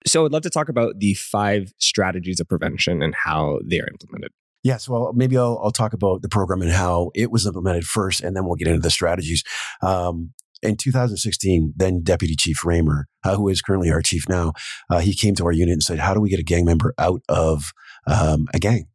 So 0.07 0.25
I'd 0.25 0.33
love 0.33 0.43
to 0.43 0.51
talk 0.51 0.69
about 0.69 1.01
the 1.01 1.15
five 1.15 1.73
strategies 1.79 2.39
of 2.41 2.49
prevention 2.49 3.03
and 3.03 3.15
how 3.15 3.59
they 3.65 3.81
are 3.81 3.89
implemented. 3.89 4.31
Yes, 4.63 4.89
well, 4.89 5.13
maybe 5.15 5.37
I'll, 5.37 5.61
I'll 5.63 5.71
talk 5.71 5.93
about 5.93 6.23
the 6.23 6.29
program 6.29 6.63
and 6.63 6.71
how 6.71 7.11
it 7.15 7.31
was 7.31 7.47
implemented 7.47 7.85
first, 7.85 8.21
and 8.21 8.37
then 8.37 8.45
we'll 8.45 8.57
get 8.57 8.69
into 8.69 8.81
the 8.81 8.91
strategies. 8.91 9.45
Um, 9.83 10.33
in 10.63 10.77
2016, 10.77 11.75
then 11.77 12.03
Deputy 12.03 12.35
Chief 12.37 12.65
Ramer, 12.65 13.05
uh, 13.25 13.37
who 13.37 13.49
is 13.49 13.63
currently 13.63 13.91
our 13.91 14.03
chief 14.03 14.29
now, 14.29 14.53
uh, 14.91 14.99
he 14.99 15.15
came 15.15 15.35
to 15.37 15.45
our 15.45 15.53
unit 15.53 15.73
and 15.73 15.83
said, 15.83 15.99
"How 15.99 16.15
do 16.15 16.21
we 16.21 16.31
get 16.31 16.41
a 16.41 16.45
gang 16.45 16.65
member 16.65 16.95
out 16.99 17.23
of 17.29 17.73
um, 18.07 18.47
a 18.55 18.59
gang?" 18.59 18.87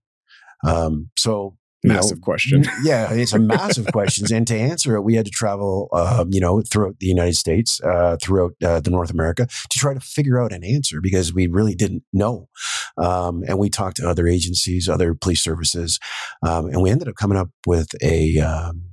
Um, 0.64 1.10
so 1.18 1.58
massive 1.84 2.20
know, 2.20 2.24
question. 2.24 2.66
Yeah, 2.84 3.12
it's 3.14 3.34
a 3.34 3.40
massive 3.40 3.88
question. 3.92 4.34
And 4.34 4.48
to 4.48 4.58
answer 4.58 4.96
it, 4.96 5.02
we 5.02 5.16
had 5.16 5.26
to 5.26 5.32
travel, 5.32 5.90
um, 5.94 6.30
you 6.32 6.40
know, 6.40 6.62
throughout 6.62 7.00
the 7.00 7.08
United 7.08 7.36
States, 7.36 7.82
uh, 7.82 8.18
throughout 8.22 8.54
uh, 8.64 8.80
the 8.80 8.90
North 8.90 9.12
America 9.12 9.48
to 9.70 9.80
try 9.80 9.94
to 9.94 10.00
figure 10.00 10.42
out 10.42 10.54
an 10.54 10.64
answer 10.64 11.02
because 11.02 11.34
we 11.34 11.48
really 11.48 11.76
didn't 11.76 12.04
know. 12.14 12.48
Um, 12.98 13.44
and 13.48 13.60
we 13.60 13.70
talked 13.70 13.98
to 13.98 14.08
other 14.08 14.28
agencies, 14.28 14.88
other 14.88 15.14
police 15.14 15.42
services, 15.42 16.00
um, 16.46 16.68
and 16.68 16.82
we 16.82 16.90
ended 16.90 17.08
up 17.08 17.16
coming 17.16 17.38
up 17.38 17.50
with 17.66 17.90
a 18.02 18.40
um, 18.40 18.93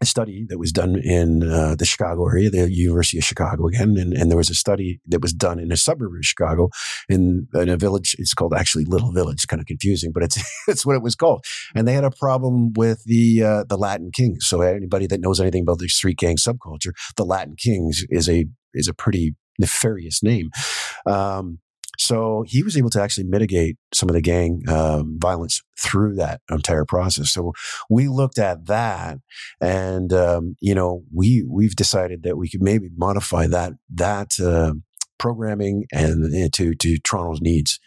a 0.00 0.06
study 0.06 0.44
that 0.48 0.58
was 0.58 0.72
done 0.72 0.96
in 0.96 1.42
uh, 1.42 1.74
the 1.74 1.86
Chicago 1.86 2.28
area, 2.28 2.50
the 2.50 2.70
University 2.70 3.18
of 3.18 3.24
Chicago 3.24 3.66
again, 3.66 3.96
and, 3.96 4.12
and 4.12 4.30
there 4.30 4.36
was 4.36 4.50
a 4.50 4.54
study 4.54 5.00
that 5.06 5.22
was 5.22 5.32
done 5.32 5.58
in 5.58 5.72
a 5.72 5.76
suburb 5.76 6.12
of 6.12 6.24
Chicago 6.24 6.68
in, 7.08 7.48
in 7.54 7.68
a 7.68 7.76
village. 7.76 8.14
It's 8.18 8.34
called 8.34 8.52
actually 8.54 8.84
Little 8.84 9.12
Village, 9.12 9.46
kind 9.46 9.60
of 9.60 9.66
confusing, 9.66 10.12
but 10.12 10.22
it's 10.22 10.38
it's 10.68 10.84
what 10.84 10.96
it 10.96 11.02
was 11.02 11.14
called. 11.14 11.44
And 11.74 11.88
they 11.88 11.94
had 11.94 12.04
a 12.04 12.10
problem 12.10 12.72
with 12.74 13.04
the 13.04 13.42
uh, 13.42 13.64
the 13.64 13.78
Latin 13.78 14.10
Kings. 14.12 14.46
So 14.46 14.60
anybody 14.60 15.06
that 15.06 15.20
knows 15.20 15.40
anything 15.40 15.62
about 15.62 15.78
the 15.78 15.88
street 15.88 16.18
gang 16.18 16.36
subculture, 16.36 16.92
the 17.16 17.24
Latin 17.24 17.56
Kings 17.56 18.04
is 18.10 18.28
a 18.28 18.46
is 18.74 18.88
a 18.88 18.94
pretty 18.94 19.34
nefarious 19.58 20.22
name. 20.22 20.50
Um, 21.06 21.58
so 21.98 22.44
he 22.46 22.62
was 22.62 22.76
able 22.76 22.90
to 22.90 23.02
actually 23.02 23.24
mitigate 23.24 23.76
some 23.92 24.08
of 24.08 24.14
the 24.14 24.20
gang 24.20 24.62
um, 24.68 25.18
violence 25.18 25.62
through 25.78 26.14
that 26.16 26.40
entire 26.50 26.84
process. 26.84 27.30
So 27.30 27.52
we 27.90 28.08
looked 28.08 28.38
at 28.38 28.66
that, 28.66 29.18
and 29.60 30.12
um, 30.12 30.56
you 30.60 30.74
know, 30.74 31.02
we 31.14 31.44
we've 31.48 31.76
decided 31.76 32.22
that 32.22 32.36
we 32.36 32.48
could 32.48 32.62
maybe 32.62 32.88
modify 32.96 33.46
that 33.48 33.74
that 33.94 34.38
uh, 34.40 34.74
programming 35.18 35.84
and 35.92 36.34
uh, 36.34 36.48
to 36.54 36.74
to 36.74 36.98
Toronto's 36.98 37.40
needs. 37.40 37.78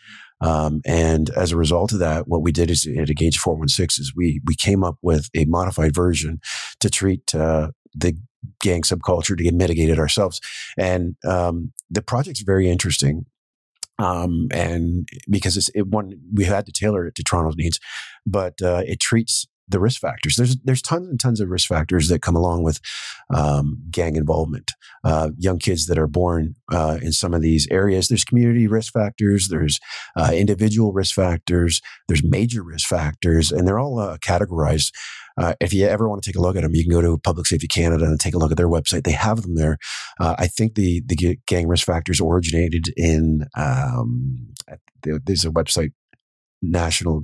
Um, 0.41 0.79
and 0.85 1.29
as 1.31 1.51
a 1.51 1.57
result 1.57 1.91
of 1.91 1.99
that, 1.99 2.27
what 2.27 2.41
we 2.41 2.53
did 2.53 2.71
is 2.71 2.87
at 2.87 3.09
Engage 3.09 3.37
416 3.37 4.01
is 4.01 4.13
we 4.15 4.41
we 4.45 4.55
came 4.55 4.83
up 4.83 4.97
with 5.01 5.29
a 5.35 5.45
modified 5.45 5.93
version 5.93 6.39
to 6.79 6.89
treat 6.89 7.35
uh, 7.35 7.71
the 7.93 8.17
gang 8.61 8.83
subculture 8.83 9.37
to 9.37 9.43
get 9.43 9.53
mitigated 9.53 9.99
ourselves. 9.99 10.39
And 10.77 11.15
um, 11.25 11.73
the 11.89 12.01
project's 12.01 12.41
very 12.41 12.69
interesting 12.69 13.25
um, 13.99 14.47
and 14.51 15.07
because 15.29 15.57
it's 15.57 15.69
it 15.75 15.87
one 15.87 16.13
we 16.33 16.45
had 16.45 16.65
to 16.65 16.71
tailor 16.71 17.05
it 17.05 17.15
to 17.15 17.23
Toronto's 17.23 17.57
needs, 17.57 17.79
but 18.25 18.61
uh, 18.61 18.83
it 18.85 18.99
treats 18.99 19.47
the 19.69 19.79
risk 19.79 20.01
factors. 20.01 20.35
There's 20.35 20.57
there's 20.63 20.81
tons 20.81 21.07
and 21.07 21.19
tons 21.19 21.39
of 21.39 21.49
risk 21.49 21.67
factors 21.67 22.07
that 22.07 22.21
come 22.21 22.35
along 22.35 22.63
with 22.63 22.79
um, 23.33 23.77
gang 23.91 24.15
involvement. 24.15 24.71
Uh, 25.03 25.29
young 25.37 25.59
kids 25.59 25.85
that 25.85 25.97
are 25.97 26.07
born 26.07 26.55
uh, 26.71 26.97
in 27.01 27.11
some 27.11 27.33
of 27.33 27.41
these 27.41 27.67
areas. 27.69 28.07
There's 28.07 28.25
community 28.25 28.67
risk 28.67 28.91
factors. 28.93 29.47
There's 29.47 29.79
uh, 30.17 30.31
individual 30.33 30.91
risk 30.91 31.15
factors. 31.15 31.81
There's 32.07 32.23
major 32.23 32.63
risk 32.63 32.87
factors, 32.87 33.51
and 33.51 33.67
they're 33.67 33.79
all 33.79 33.99
uh, 33.99 34.17
categorized 34.17 34.91
uh, 35.39 35.53
if 35.61 35.73
you 35.73 35.85
ever 35.85 36.09
want 36.09 36.21
to 36.21 36.29
take 36.29 36.37
a 36.37 36.41
look 36.41 36.57
at 36.57 36.63
them, 36.63 36.75
you 36.75 36.83
can 36.83 36.91
go 36.91 37.01
to 37.01 37.17
Public 37.17 37.47
Safety 37.47 37.67
Canada 37.67 38.03
and 38.05 38.19
take 38.19 38.33
a 38.33 38.37
look 38.37 38.51
at 38.51 38.57
their 38.57 38.67
website. 38.67 39.05
They 39.05 39.11
have 39.11 39.41
them 39.41 39.55
there. 39.55 39.77
Uh, 40.19 40.35
I 40.37 40.47
think 40.47 40.75
the 40.75 41.01
the 41.05 41.37
gang 41.47 41.67
risk 41.67 41.85
factors 41.85 42.19
originated 42.19 42.93
in 42.97 43.45
um, 43.55 44.49
there's 45.03 45.45
a 45.45 45.49
website, 45.49 45.91
National 46.61 47.23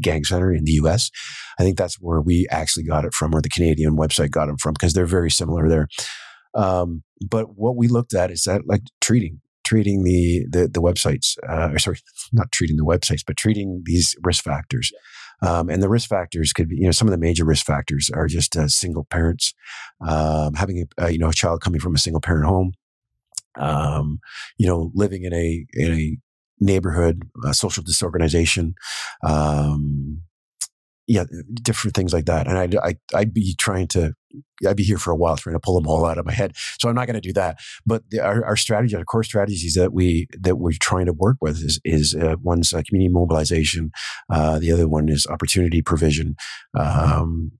Gang 0.00 0.24
Center 0.24 0.52
in 0.52 0.64
the 0.64 0.72
U.S. 0.72 1.10
I 1.58 1.62
think 1.62 1.78
that's 1.78 1.96
where 1.96 2.20
we 2.20 2.46
actually 2.50 2.84
got 2.84 3.04
it 3.04 3.14
from, 3.14 3.34
or 3.34 3.40
the 3.40 3.48
Canadian 3.48 3.96
website 3.96 4.32
got 4.32 4.46
them 4.46 4.56
from, 4.58 4.74
because 4.74 4.92
they're 4.92 5.06
very 5.06 5.30
similar 5.30 5.68
there. 5.68 5.86
Um, 6.54 7.04
but 7.30 7.56
what 7.56 7.76
we 7.76 7.86
looked 7.86 8.12
at 8.12 8.30
is 8.30 8.42
that 8.42 8.62
like 8.66 8.82
treating 9.00 9.40
treating 9.64 10.02
the 10.02 10.46
the, 10.50 10.68
the 10.68 10.82
websites, 10.82 11.36
uh, 11.48 11.70
or 11.72 11.78
sorry, 11.78 11.98
not 12.32 12.50
treating 12.50 12.76
the 12.76 12.84
websites, 12.84 13.22
but 13.24 13.36
treating 13.36 13.82
these 13.84 14.16
risk 14.24 14.42
factors. 14.42 14.90
Yeah. 14.92 14.98
Um, 15.42 15.68
and 15.68 15.82
the 15.82 15.88
risk 15.88 16.08
factors 16.08 16.52
could 16.52 16.68
be, 16.68 16.76
you 16.76 16.84
know, 16.84 16.92
some 16.92 17.08
of 17.08 17.12
the 17.12 17.18
major 17.18 17.44
risk 17.44 17.66
factors 17.66 18.10
are 18.14 18.26
just 18.26 18.56
uh, 18.56 18.68
single 18.68 19.04
parents, 19.04 19.52
um, 20.06 20.54
having 20.54 20.86
a, 20.98 21.02
uh, 21.02 21.08
you 21.08 21.18
know 21.18 21.28
a 21.28 21.34
child 21.34 21.60
coming 21.60 21.80
from 21.80 21.94
a 21.94 21.98
single 21.98 22.20
parent 22.20 22.46
home, 22.46 22.72
um, 23.58 24.20
you 24.56 24.66
know, 24.66 24.90
living 24.94 25.24
in 25.24 25.34
a 25.34 25.66
in 25.74 25.92
a 25.92 26.16
neighborhood, 26.60 27.28
social 27.52 27.82
disorganization, 27.82 28.74
um, 29.24 30.22
yeah, 31.06 31.24
different 31.54 31.94
things 31.94 32.12
like 32.12 32.26
that. 32.26 32.46
And 32.46 32.56
I'd, 32.56 32.76
I, 32.76 32.94
I'd 33.14 33.34
be 33.34 33.54
trying 33.58 33.88
to, 33.88 34.14
I'd 34.66 34.76
be 34.76 34.84
here 34.84 34.98
for 34.98 35.10
a 35.10 35.16
while 35.16 35.36
trying 35.36 35.56
to 35.56 35.60
pull 35.60 35.74
them 35.74 35.88
all 35.88 36.06
out 36.06 36.18
of 36.18 36.24
my 36.24 36.32
head. 36.32 36.52
So 36.78 36.88
I'm 36.88 36.94
not 36.94 37.06
going 37.06 37.20
to 37.20 37.28
do 37.28 37.32
that. 37.32 37.58
But 37.84 38.04
the, 38.10 38.20
our, 38.20 38.44
our 38.44 38.56
strategy, 38.56 38.94
our 38.96 39.04
core 39.04 39.24
strategies 39.24 39.74
that 39.74 39.92
we, 39.92 40.28
that 40.40 40.56
we're 40.56 40.72
trying 40.80 41.06
to 41.06 41.12
work 41.12 41.38
with 41.40 41.56
is, 41.56 41.80
is 41.84 42.14
uh, 42.14 42.36
one's 42.40 42.72
uh, 42.72 42.82
community 42.88 43.12
mobilization. 43.12 43.90
Uh, 44.30 44.58
the 44.58 44.70
other 44.70 44.88
one 44.88 45.08
is 45.08 45.26
opportunity 45.28 45.82
provision, 45.82 46.36
um, 46.78 47.52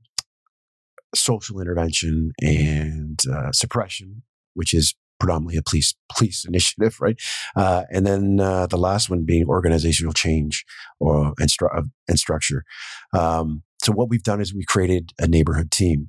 social 1.15 1.61
intervention 1.61 2.33
and 2.41 3.21
uh, 3.31 3.53
suppression, 3.53 4.23
which 4.55 4.73
is 4.73 4.95
predominantly 5.23 5.57
a 5.57 5.63
police 5.63 5.95
police 6.11 6.45
initiative, 6.49 7.01
right? 7.01 7.19
Uh, 7.55 7.85
and 7.91 8.05
then 8.07 8.41
uh, 8.41 8.67
the 8.67 8.77
last 8.77 9.09
one 9.09 9.25
being 9.25 9.47
organizational 9.47 10.13
change 10.13 10.65
or 10.99 11.33
and, 11.39 11.49
stru- 11.49 11.91
and 12.09 12.19
structure. 12.19 12.65
Um, 13.13 13.63
so 13.83 13.93
what 13.93 14.09
we've 14.09 14.23
done 14.23 14.41
is 14.41 14.53
we 14.55 14.65
created 14.65 15.13
a 15.19 15.29
neighborhood 15.29 15.71
team. 15.71 16.09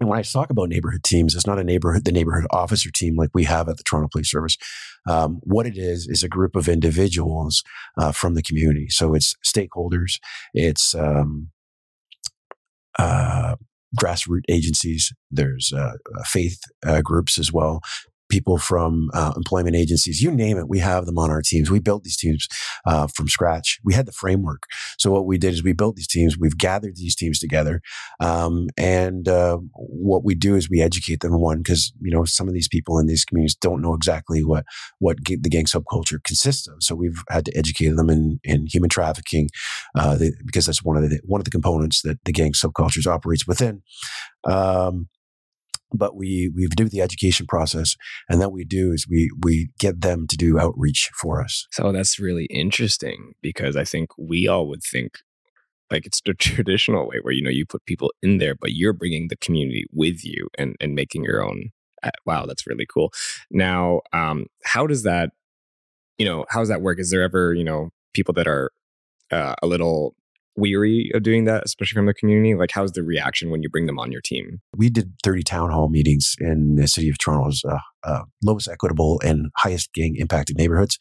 And 0.00 0.08
when 0.08 0.18
I 0.18 0.22
talk 0.22 0.50
about 0.50 0.68
neighborhood 0.68 1.04
teams, 1.04 1.36
it's 1.36 1.46
not 1.46 1.60
a 1.60 1.64
neighborhood, 1.64 2.04
the 2.04 2.10
neighborhood 2.10 2.46
officer 2.50 2.90
team 2.92 3.14
like 3.16 3.30
we 3.34 3.44
have 3.44 3.68
at 3.68 3.76
the 3.76 3.84
Toronto 3.84 4.08
Police 4.10 4.30
Service. 4.30 4.56
Um, 5.08 5.38
what 5.44 5.66
it 5.66 5.76
is 5.76 6.08
is 6.08 6.24
a 6.24 6.28
group 6.28 6.56
of 6.56 6.68
individuals 6.68 7.62
uh, 7.96 8.10
from 8.10 8.34
the 8.34 8.42
community. 8.42 8.88
So 8.88 9.14
it's 9.14 9.36
stakeholders, 9.46 10.18
it's 10.54 10.94
um, 10.96 11.50
uh, 12.98 13.54
grassroots 13.96 14.42
agencies. 14.48 15.12
There's 15.30 15.72
uh, 15.72 15.92
faith 16.24 16.58
uh, 16.84 17.02
groups 17.02 17.38
as 17.38 17.52
well 17.52 17.80
people 18.32 18.56
from 18.56 19.10
uh, 19.12 19.34
employment 19.36 19.76
agencies, 19.76 20.22
you 20.22 20.30
name 20.30 20.56
it, 20.56 20.66
we 20.66 20.78
have 20.78 21.04
them 21.04 21.18
on 21.18 21.30
our 21.30 21.42
teams. 21.42 21.70
We 21.70 21.80
built 21.80 22.02
these 22.02 22.16
teams 22.16 22.48
uh, 22.86 23.06
from 23.06 23.28
scratch. 23.28 23.78
We 23.84 23.92
had 23.92 24.06
the 24.06 24.12
framework. 24.12 24.62
So 24.98 25.10
what 25.10 25.26
we 25.26 25.36
did 25.36 25.52
is 25.52 25.62
we 25.62 25.74
built 25.74 25.96
these 25.96 26.08
teams. 26.08 26.38
We've 26.38 26.56
gathered 26.56 26.96
these 26.96 27.14
teams 27.14 27.38
together, 27.38 27.82
um, 28.20 28.68
and 28.78 29.28
uh, 29.28 29.58
what 29.74 30.24
we 30.24 30.34
do 30.34 30.56
is 30.56 30.70
we 30.70 30.80
educate 30.80 31.20
them. 31.20 31.38
One, 31.38 31.58
because 31.58 31.92
you 32.00 32.10
know 32.10 32.24
some 32.24 32.48
of 32.48 32.54
these 32.54 32.68
people 32.68 32.98
in 32.98 33.06
these 33.06 33.24
communities 33.24 33.54
don't 33.54 33.82
know 33.82 33.94
exactly 33.94 34.42
what 34.42 34.64
what 34.98 35.18
the 35.24 35.50
gang 35.50 35.66
subculture 35.66 36.22
consists 36.24 36.66
of. 36.66 36.76
So 36.80 36.94
we've 36.94 37.22
had 37.28 37.44
to 37.44 37.56
educate 37.56 37.90
them 37.90 38.08
in 38.08 38.40
in 38.44 38.66
human 38.66 38.88
trafficking, 38.88 39.50
uh, 39.94 40.18
because 40.46 40.66
that's 40.66 40.82
one 40.82 40.96
of 40.96 41.08
the 41.10 41.20
one 41.26 41.40
of 41.40 41.44
the 41.44 41.50
components 41.50 42.00
that 42.02 42.18
the 42.24 42.32
gang 42.32 42.52
subcultures 42.52 43.06
operates 43.06 43.46
within. 43.46 43.82
Um, 44.44 45.08
but 45.94 46.16
we 46.16 46.50
we 46.54 46.66
do 46.68 46.88
the 46.88 47.00
education 47.00 47.46
process 47.46 47.96
and 48.28 48.40
then 48.40 48.50
we 48.50 48.64
do 48.64 48.92
is 48.92 49.06
we 49.08 49.30
we 49.42 49.70
get 49.78 50.00
them 50.00 50.26
to 50.26 50.36
do 50.36 50.58
outreach 50.58 51.10
for 51.20 51.42
us. 51.42 51.66
So 51.70 51.92
that's 51.92 52.18
really 52.18 52.46
interesting 52.46 53.32
because 53.42 53.76
i 53.76 53.84
think 53.84 54.10
we 54.16 54.48
all 54.48 54.68
would 54.68 54.82
think 54.82 55.18
like 55.90 56.06
it's 56.06 56.20
the 56.24 56.34
traditional 56.38 57.08
way 57.08 57.18
where 57.22 57.34
you 57.34 57.42
know 57.42 57.50
you 57.50 57.66
put 57.66 57.84
people 57.86 58.12
in 58.22 58.38
there 58.38 58.54
but 58.54 58.72
you're 58.72 58.92
bringing 58.92 59.28
the 59.28 59.36
community 59.36 59.84
with 59.92 60.24
you 60.24 60.48
and 60.58 60.76
and 60.80 60.94
making 60.94 61.24
your 61.24 61.44
own 61.44 61.70
uh, 62.02 62.10
wow 62.26 62.46
that's 62.46 62.66
really 62.66 62.86
cool. 62.86 63.12
Now 63.50 64.00
um 64.12 64.46
how 64.64 64.86
does 64.86 65.02
that 65.04 65.30
you 66.18 66.26
know 66.26 66.44
how 66.48 66.60
does 66.60 66.68
that 66.68 66.82
work? 66.82 66.98
Is 66.98 67.10
there 67.10 67.22
ever 67.22 67.54
you 67.54 67.64
know 67.64 67.90
people 68.14 68.34
that 68.34 68.48
are 68.48 68.70
uh, 69.30 69.54
a 69.62 69.66
little 69.66 70.14
weary 70.56 71.10
of 71.14 71.22
doing 71.22 71.44
that, 71.44 71.62
especially 71.64 71.96
from 71.96 72.06
the 72.06 72.14
community? 72.14 72.54
Like, 72.54 72.70
how's 72.72 72.92
the 72.92 73.02
reaction 73.02 73.50
when 73.50 73.62
you 73.62 73.68
bring 73.68 73.86
them 73.86 73.98
on 73.98 74.12
your 74.12 74.20
team? 74.20 74.60
We 74.76 74.90
did 74.90 75.12
30 75.22 75.42
town 75.42 75.70
hall 75.70 75.88
meetings 75.88 76.34
in 76.38 76.76
the 76.76 76.86
city 76.86 77.08
of 77.08 77.18
Toronto's 77.18 77.62
uh, 77.68 77.78
uh, 78.04 78.22
lowest 78.42 78.68
equitable 78.68 79.20
and 79.24 79.50
highest 79.56 79.92
gang 79.92 80.16
impacted 80.16 80.58
neighborhoods. 80.58 80.98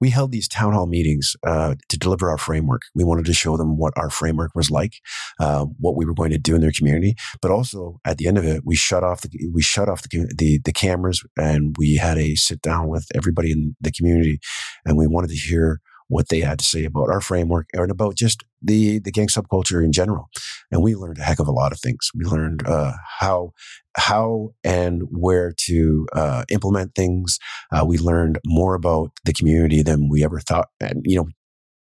We 0.00 0.10
held 0.10 0.32
these 0.32 0.48
town 0.48 0.72
hall 0.72 0.86
meetings 0.86 1.36
uh, 1.46 1.74
to 1.88 1.98
deliver 1.98 2.30
our 2.30 2.38
framework. 2.38 2.82
We 2.94 3.04
wanted 3.04 3.26
to 3.26 3.34
show 3.34 3.56
them 3.56 3.76
what 3.76 3.92
our 3.96 4.10
framework 4.10 4.52
was 4.54 4.70
like, 4.70 4.94
uh, 5.38 5.66
what 5.78 5.96
we 5.96 6.04
were 6.04 6.14
going 6.14 6.30
to 6.30 6.38
do 6.38 6.54
in 6.54 6.60
their 6.60 6.72
community, 6.72 7.14
but 7.40 7.50
also 7.50 8.00
at 8.04 8.18
the 8.18 8.26
end 8.26 8.38
of 8.38 8.44
it, 8.44 8.62
we 8.64 8.76
shut 8.76 9.04
off 9.04 9.22
the 9.22 9.30
we 9.52 9.62
shut 9.62 9.88
off 9.88 10.02
the, 10.02 10.32
the, 10.36 10.60
the 10.64 10.72
cameras 10.72 11.22
and 11.36 11.74
we 11.78 11.96
had 11.96 12.18
a 12.18 12.34
sit 12.34 12.62
down 12.62 12.88
with 12.88 13.06
everybody 13.14 13.52
in 13.52 13.76
the 13.80 13.92
community, 13.92 14.38
and 14.84 14.96
we 14.96 15.06
wanted 15.06 15.30
to 15.30 15.36
hear 15.36 15.80
what 16.10 16.28
they 16.28 16.40
had 16.40 16.58
to 16.58 16.64
say 16.64 16.84
about 16.84 17.08
our 17.08 17.20
framework 17.20 17.68
and 17.72 17.90
about 17.90 18.16
just 18.16 18.42
the 18.60 18.98
the 18.98 19.12
gang 19.12 19.28
subculture 19.28 19.82
in 19.82 19.92
general. 19.92 20.28
And 20.70 20.82
we 20.82 20.96
learned 20.96 21.18
a 21.18 21.22
heck 21.22 21.38
of 21.38 21.46
a 21.46 21.52
lot 21.52 21.72
of 21.72 21.78
things. 21.78 22.10
We 22.14 22.24
learned 22.24 22.66
uh, 22.66 22.92
how 23.20 23.52
how 23.96 24.50
and 24.64 25.02
where 25.10 25.54
to 25.66 26.06
uh, 26.12 26.44
implement 26.50 26.96
things. 26.96 27.38
Uh, 27.72 27.84
we 27.86 27.96
learned 27.96 28.40
more 28.44 28.74
about 28.74 29.12
the 29.24 29.32
community 29.32 29.82
than 29.82 30.08
we 30.10 30.24
ever 30.24 30.40
thought, 30.40 30.68
and 30.80 31.02
you 31.04 31.16
know, 31.16 31.28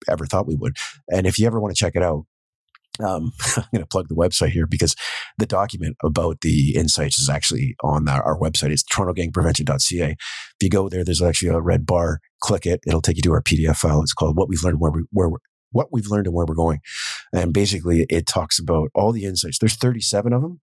ever 0.10 0.26
thought 0.26 0.46
we 0.46 0.56
would. 0.56 0.76
And 1.10 1.26
if 1.26 1.40
you 1.40 1.48
ever 1.48 1.60
want 1.62 1.74
to 1.74 1.80
check 1.80 1.96
it 1.96 2.04
out, 2.04 2.26
um, 3.00 3.32
I'm 3.58 3.64
going 3.74 3.84
to 3.84 3.88
plug 3.88 4.08
the 4.08 4.16
website 4.16 4.50
here 4.50 4.68
because 4.68 4.96
the 5.38 5.46
document 5.46 5.98
about 6.04 6.42
the 6.42 6.76
insights 6.76 7.20
is 7.20 7.30
actually 7.30 7.76
on 7.84 8.08
our, 8.08 8.24
our 8.24 8.40
website. 8.40 8.72
It's 8.72 8.84
torontogangprevention.ca. 8.84 10.12
If 10.12 10.18
you 10.62 10.70
go 10.70 10.90
there, 10.90 11.04
there's 11.04 11.22
actually 11.22 11.50
a 11.50 11.62
red 11.62 11.86
bar. 11.86 12.20
Click 12.42 12.66
it. 12.66 12.82
It'll 12.88 13.02
take 13.02 13.18
you 13.18 13.24
to 13.24 13.34
our 13.34 13.42
PDF 13.42 13.78
file. 13.78 14.02
It's 14.02 14.14
called 14.14 14.38
What 14.38 14.50
We've 14.50 14.64
Learned, 14.64 14.80
Where 14.80 14.92
We, 14.92 15.04
where 15.12 15.30
what 15.72 15.88
we've 15.92 16.08
learned 16.08 16.28
and 16.28 16.36
where 16.36 16.46
we're 16.46 16.56
going. 16.56 16.80
And 17.34 17.54
basically 17.54 18.06
it 18.10 18.26
talks 18.26 18.60
about 18.60 18.90
all 18.96 19.12
the 19.12 19.26
insights. 19.26 19.60
There's 19.60 19.76
37 19.76 20.34
of 20.34 20.42
them. 20.42 20.60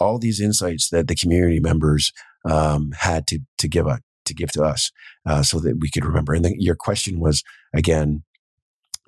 All 0.00 0.18
these 0.18 0.40
insights 0.40 0.90
that 0.90 1.08
the 1.08 1.14
community 1.14 1.60
members, 1.60 2.12
um, 2.44 2.92
had 2.98 3.26
to, 3.28 3.40
to 3.58 3.68
give 3.68 3.86
a, 3.86 4.00
to 4.24 4.34
give 4.34 4.50
to 4.52 4.62
us, 4.62 4.92
uh, 5.26 5.42
so 5.42 5.58
that 5.60 5.78
we 5.80 5.90
could 5.90 6.04
remember. 6.04 6.34
And 6.34 6.44
then 6.44 6.54
your 6.58 6.76
question 6.76 7.18
was 7.18 7.42
again, 7.74 8.24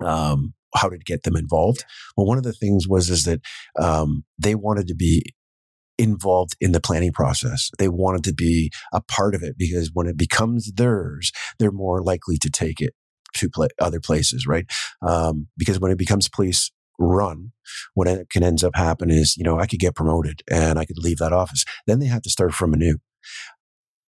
um, 0.03 0.53
how 0.75 0.89
to 0.89 0.97
get 0.97 1.23
them 1.23 1.35
involved. 1.35 1.83
Well, 2.15 2.27
one 2.27 2.37
of 2.37 2.43
the 2.43 2.53
things 2.53 2.87
was 2.87 3.09
is 3.09 3.23
that 3.23 3.41
um, 3.79 4.23
they 4.37 4.55
wanted 4.55 4.87
to 4.87 4.95
be 4.95 5.23
involved 5.97 6.55
in 6.59 6.71
the 6.71 6.81
planning 6.81 7.11
process. 7.11 7.69
They 7.77 7.87
wanted 7.87 8.23
to 8.25 8.33
be 8.33 8.71
a 8.91 9.01
part 9.01 9.35
of 9.35 9.43
it 9.43 9.55
because 9.57 9.91
when 9.93 10.07
it 10.07 10.17
becomes 10.17 10.71
theirs, 10.71 11.31
they're 11.59 11.71
more 11.71 12.01
likely 12.01 12.37
to 12.37 12.49
take 12.49 12.81
it 12.81 12.93
to 13.35 13.49
other 13.79 13.99
places, 13.99 14.47
right? 14.47 14.65
Um, 15.01 15.47
because 15.57 15.79
when 15.79 15.91
it 15.91 15.97
becomes 15.97 16.27
police 16.27 16.71
run, 16.99 17.51
what 17.93 18.07
it 18.07 18.29
can 18.29 18.43
ends 18.43 18.63
up 18.63 18.75
happening 18.75 19.17
is, 19.17 19.37
you 19.37 19.43
know, 19.43 19.59
I 19.59 19.67
could 19.67 19.79
get 19.79 19.95
promoted 19.95 20.41
and 20.49 20.77
I 20.77 20.85
could 20.85 20.97
leave 20.97 21.17
that 21.17 21.33
office. 21.33 21.65
Then 21.87 21.99
they 21.99 22.07
have 22.07 22.21
to 22.23 22.29
start 22.29 22.53
from 22.53 22.73
anew. 22.73 22.97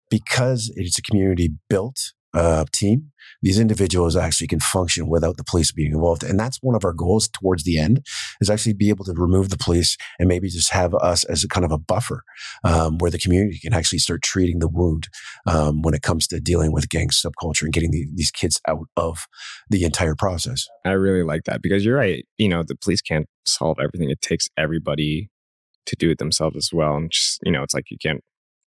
Because 0.09 0.71
it's 0.75 0.97
a 0.97 1.01
community 1.01 1.51
built 1.69 2.13
uh, 2.33 2.65
team, 2.71 3.11
these 3.41 3.59
individuals 3.59 4.15
actually 4.15 4.47
can 4.47 4.59
function 4.59 5.07
without 5.07 5.37
the 5.37 5.43
police 5.43 5.71
being 5.71 5.91
involved. 5.91 6.23
And 6.23 6.39
that's 6.39 6.59
one 6.61 6.75
of 6.75 6.85
our 6.85 6.93
goals 6.93 7.27
towards 7.27 7.63
the 7.63 7.77
end 7.77 8.05
is 8.39 8.49
actually 8.49 8.73
be 8.73 8.89
able 8.89 9.05
to 9.05 9.13
remove 9.13 9.49
the 9.49 9.57
police 9.57 9.97
and 10.19 10.27
maybe 10.27 10.49
just 10.49 10.71
have 10.71 10.93
us 10.95 11.23
as 11.25 11.43
a 11.43 11.47
kind 11.47 11.65
of 11.65 11.71
a 11.71 11.77
buffer 11.77 12.23
um, 12.63 12.97
where 12.99 13.11
the 13.11 13.19
community 13.19 13.59
can 13.59 13.73
actually 13.73 13.99
start 13.99 14.21
treating 14.21 14.59
the 14.59 14.67
wound 14.67 15.07
um, 15.45 15.81
when 15.81 15.93
it 15.93 16.01
comes 16.01 16.27
to 16.27 16.39
dealing 16.39 16.71
with 16.71 16.89
gang 16.89 17.09
subculture 17.09 17.63
and 17.63 17.73
getting 17.73 17.91
the, 17.91 18.07
these 18.13 18.31
kids 18.31 18.59
out 18.67 18.87
of 18.97 19.25
the 19.69 19.83
entire 19.83 20.15
process. 20.15 20.67
I 20.85 20.91
really 20.91 21.23
like 21.23 21.43
that 21.45 21.61
because 21.61 21.85
you're 21.85 21.97
right. 21.97 22.25
You 22.37 22.49
know, 22.49 22.63
the 22.63 22.75
police 22.75 23.01
can't 23.01 23.27
solve 23.45 23.77
everything. 23.79 24.09
It 24.09 24.21
takes 24.21 24.47
everybody 24.57 25.29
to 25.87 25.95
do 25.95 26.11
it 26.11 26.19
themselves 26.19 26.55
as 26.55 26.69
well. 26.71 26.95
And 26.95 27.11
just, 27.11 27.39
you 27.43 27.51
know, 27.51 27.63
it's 27.63 27.73
like 27.73 27.85
you 27.89 27.97
can't 28.01 28.21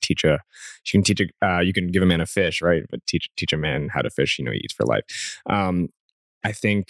teach 0.04 0.24
a 0.24 0.38
you 0.86 0.92
can 0.92 1.02
teach 1.02 1.20
a 1.20 1.46
uh, 1.46 1.60
you 1.60 1.72
can 1.72 1.88
give 1.88 2.02
a 2.02 2.06
man 2.06 2.20
a 2.20 2.26
fish 2.26 2.62
right? 2.62 2.84
But 2.90 3.00
teach 3.06 3.28
teach 3.36 3.52
a 3.52 3.56
man 3.56 3.88
how 3.92 4.02
to 4.02 4.10
fish 4.10 4.38
you 4.38 4.44
know 4.44 4.52
he 4.52 4.58
eats 4.58 4.74
for 4.74 4.84
life. 4.86 5.04
Um, 5.48 5.88
i 6.44 6.52
think 6.52 6.88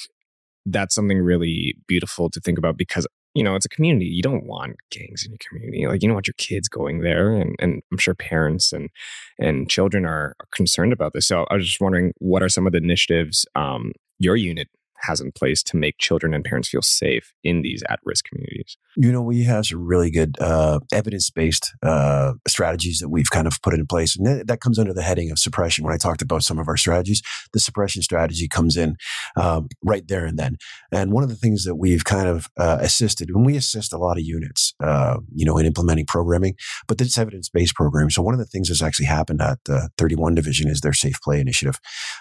that's 0.66 0.94
something 0.94 1.18
really 1.18 1.76
beautiful 1.86 2.30
to 2.30 2.40
think 2.40 2.58
about 2.58 2.76
because 2.76 3.06
you 3.34 3.42
know 3.42 3.54
it's 3.56 3.66
a 3.66 3.68
community. 3.68 4.06
You 4.06 4.22
don't 4.22 4.46
want 4.46 4.76
gangs 4.90 5.24
in 5.24 5.32
your 5.32 5.38
community. 5.46 5.86
Like 5.86 6.02
you 6.02 6.08
don't 6.08 6.14
want 6.14 6.28
your 6.28 6.34
kids 6.38 6.68
going 6.68 7.00
there 7.00 7.32
and, 7.34 7.56
and 7.58 7.82
i'm 7.90 7.98
sure 7.98 8.14
parents 8.14 8.72
and 8.72 8.90
and 9.38 9.68
children 9.68 10.04
are, 10.04 10.34
are 10.40 10.48
concerned 10.52 10.92
about 10.92 11.12
this. 11.12 11.26
So 11.28 11.46
i 11.50 11.54
was 11.54 11.66
just 11.66 11.80
wondering 11.80 12.12
what 12.18 12.42
are 12.42 12.48
some 12.48 12.66
of 12.66 12.72
the 12.72 12.78
initiatives 12.78 13.46
um, 13.54 13.92
your 14.18 14.36
unit 14.36 14.68
has 15.06 15.20
in 15.20 15.32
place 15.32 15.62
to 15.64 15.76
make 15.76 15.98
children 15.98 16.34
and 16.34 16.44
parents 16.44 16.68
feel 16.68 16.82
safe 16.82 17.32
in 17.42 17.62
these 17.62 17.82
at 17.88 18.00
risk 18.04 18.26
communities? 18.26 18.76
You 18.96 19.10
know, 19.10 19.22
we 19.22 19.42
have 19.44 19.66
some 19.66 19.84
really 19.84 20.10
good 20.10 20.36
uh, 20.40 20.80
evidence 20.92 21.30
based 21.30 21.72
uh, 21.82 22.34
strategies 22.46 22.98
that 22.98 23.08
we've 23.08 23.30
kind 23.30 23.46
of 23.46 23.60
put 23.62 23.74
in 23.74 23.86
place. 23.86 24.16
And 24.16 24.26
that, 24.26 24.46
that, 24.46 24.60
comes 24.60 24.78
under 24.78 24.94
the 24.94 25.02
heading 25.02 25.30
of 25.30 25.38
suppression. 25.38 25.84
When 25.84 25.92
I 25.92 25.98
talked 25.98 26.22
about 26.22 26.42
some 26.42 26.58
of 26.58 26.68
our 26.68 26.76
strategies, 26.76 27.20
the 27.52 27.60
suppression 27.60 28.02
strategy 28.02 28.48
comes 28.48 28.76
in 28.76 28.96
um, 29.36 29.68
right 29.84 30.06
there 30.08 30.24
and 30.24 30.38
then. 30.38 30.56
And 30.90 31.12
one 31.12 31.22
of 31.22 31.28
the 31.28 31.36
things 31.36 31.64
that 31.64 31.74
we've 31.74 32.04
kind 32.04 32.28
of 32.28 32.46
uh, 32.56 32.78
assisted, 32.80 33.34
when 33.34 33.44
we 33.44 33.56
assist 33.56 33.92
a 33.92 33.98
lot 33.98 34.16
of 34.16 34.24
units, 34.24 34.74
uh, 34.82 35.18
you 35.34 35.44
know, 35.44 35.58
in 35.58 35.66
implementing 35.66 36.06
programming, 36.06 36.54
but 36.88 37.00
it's 37.00 37.18
evidence 37.18 37.48
based 37.48 37.74
program. 37.74 38.10
So 38.10 38.22
one 38.22 38.32
of 38.32 38.38
the 38.38 38.46
things 38.46 38.68
that's 38.68 38.82
actually 38.82 39.06
happened 39.06 39.42
at 39.42 39.58
the 39.66 39.90
31 39.98 40.34
division 40.34 40.70
is 40.70 40.80
their 40.80 40.92
Safe 40.92 41.20
Play 41.20 41.40
initiative. 41.40 41.78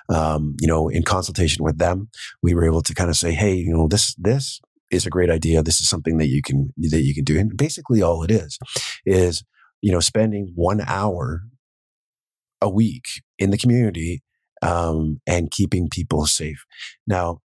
Um, 0.09 0.55
you 0.59 0.67
know, 0.67 0.89
in 0.89 1.03
consultation 1.03 1.63
with 1.63 1.77
them, 1.77 2.09
we 2.41 2.53
were 2.53 2.65
able 2.73 2.81
to 2.83 2.93
kind 2.93 3.09
of 3.09 3.15
say, 3.15 3.31
hey, 3.31 3.53
you 3.53 3.73
know, 3.73 3.87
this 3.87 4.15
this 4.15 4.61
is 4.91 5.05
a 5.05 5.09
great 5.09 5.29
idea. 5.29 5.63
This 5.63 5.79
is 5.79 5.89
something 5.89 6.17
that 6.17 6.27
you 6.27 6.41
can 6.41 6.73
that 6.77 7.01
you 7.01 7.13
can 7.13 7.23
do. 7.23 7.39
And 7.39 7.55
basically, 7.55 8.01
all 8.01 8.23
it 8.23 8.31
is 8.31 8.57
is 9.05 9.43
you 9.81 9.91
know 9.91 9.99
spending 9.99 10.51
one 10.55 10.81
hour 10.87 11.43
a 12.61 12.69
week 12.69 13.05
in 13.37 13.51
the 13.51 13.57
community 13.57 14.23
um, 14.61 15.19
and 15.27 15.51
keeping 15.51 15.89
people 15.89 16.25
safe. 16.25 16.65
Now, 17.05 17.39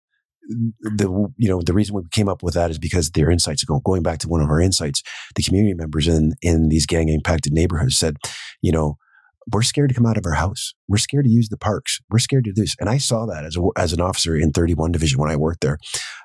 the 0.48 1.30
you 1.36 1.48
know 1.48 1.60
the 1.60 1.74
reason 1.74 1.94
we 1.94 2.02
came 2.10 2.28
up 2.28 2.42
with 2.42 2.54
that 2.54 2.70
is 2.70 2.78
because 2.78 3.10
their 3.10 3.30
insights 3.30 3.64
going 3.64 3.82
going 3.84 4.02
back 4.02 4.18
to 4.20 4.28
one 4.28 4.40
of 4.40 4.48
our 4.48 4.60
insights 4.60 5.02
the 5.36 5.42
community 5.42 5.74
members 5.74 6.08
in 6.08 6.34
in 6.40 6.68
these 6.68 6.86
gang 6.86 7.10
impacted 7.10 7.52
neighborhoods 7.52 7.98
said 7.98 8.16
you 8.62 8.72
know 8.72 8.96
we're 9.52 9.62
scared 9.62 9.88
to 9.88 9.94
come 9.94 10.06
out 10.06 10.16
of 10.16 10.26
our 10.26 10.34
house. 10.34 10.74
We're 10.88 10.98
scared 10.98 11.24
to 11.24 11.30
use 11.30 11.48
the 11.48 11.56
parks. 11.56 12.00
We're 12.10 12.18
scared 12.18 12.44
to 12.44 12.52
do 12.52 12.62
this. 12.62 12.76
And 12.80 12.88
I 12.88 12.98
saw 12.98 13.26
that 13.26 13.44
as 13.44 13.56
a, 13.56 13.62
as 13.76 13.92
an 13.92 14.00
officer 14.00 14.36
in 14.36 14.52
31 14.52 14.92
Division 14.92 15.20
when 15.20 15.30
I 15.30 15.36
worked 15.36 15.60
there. 15.60 15.78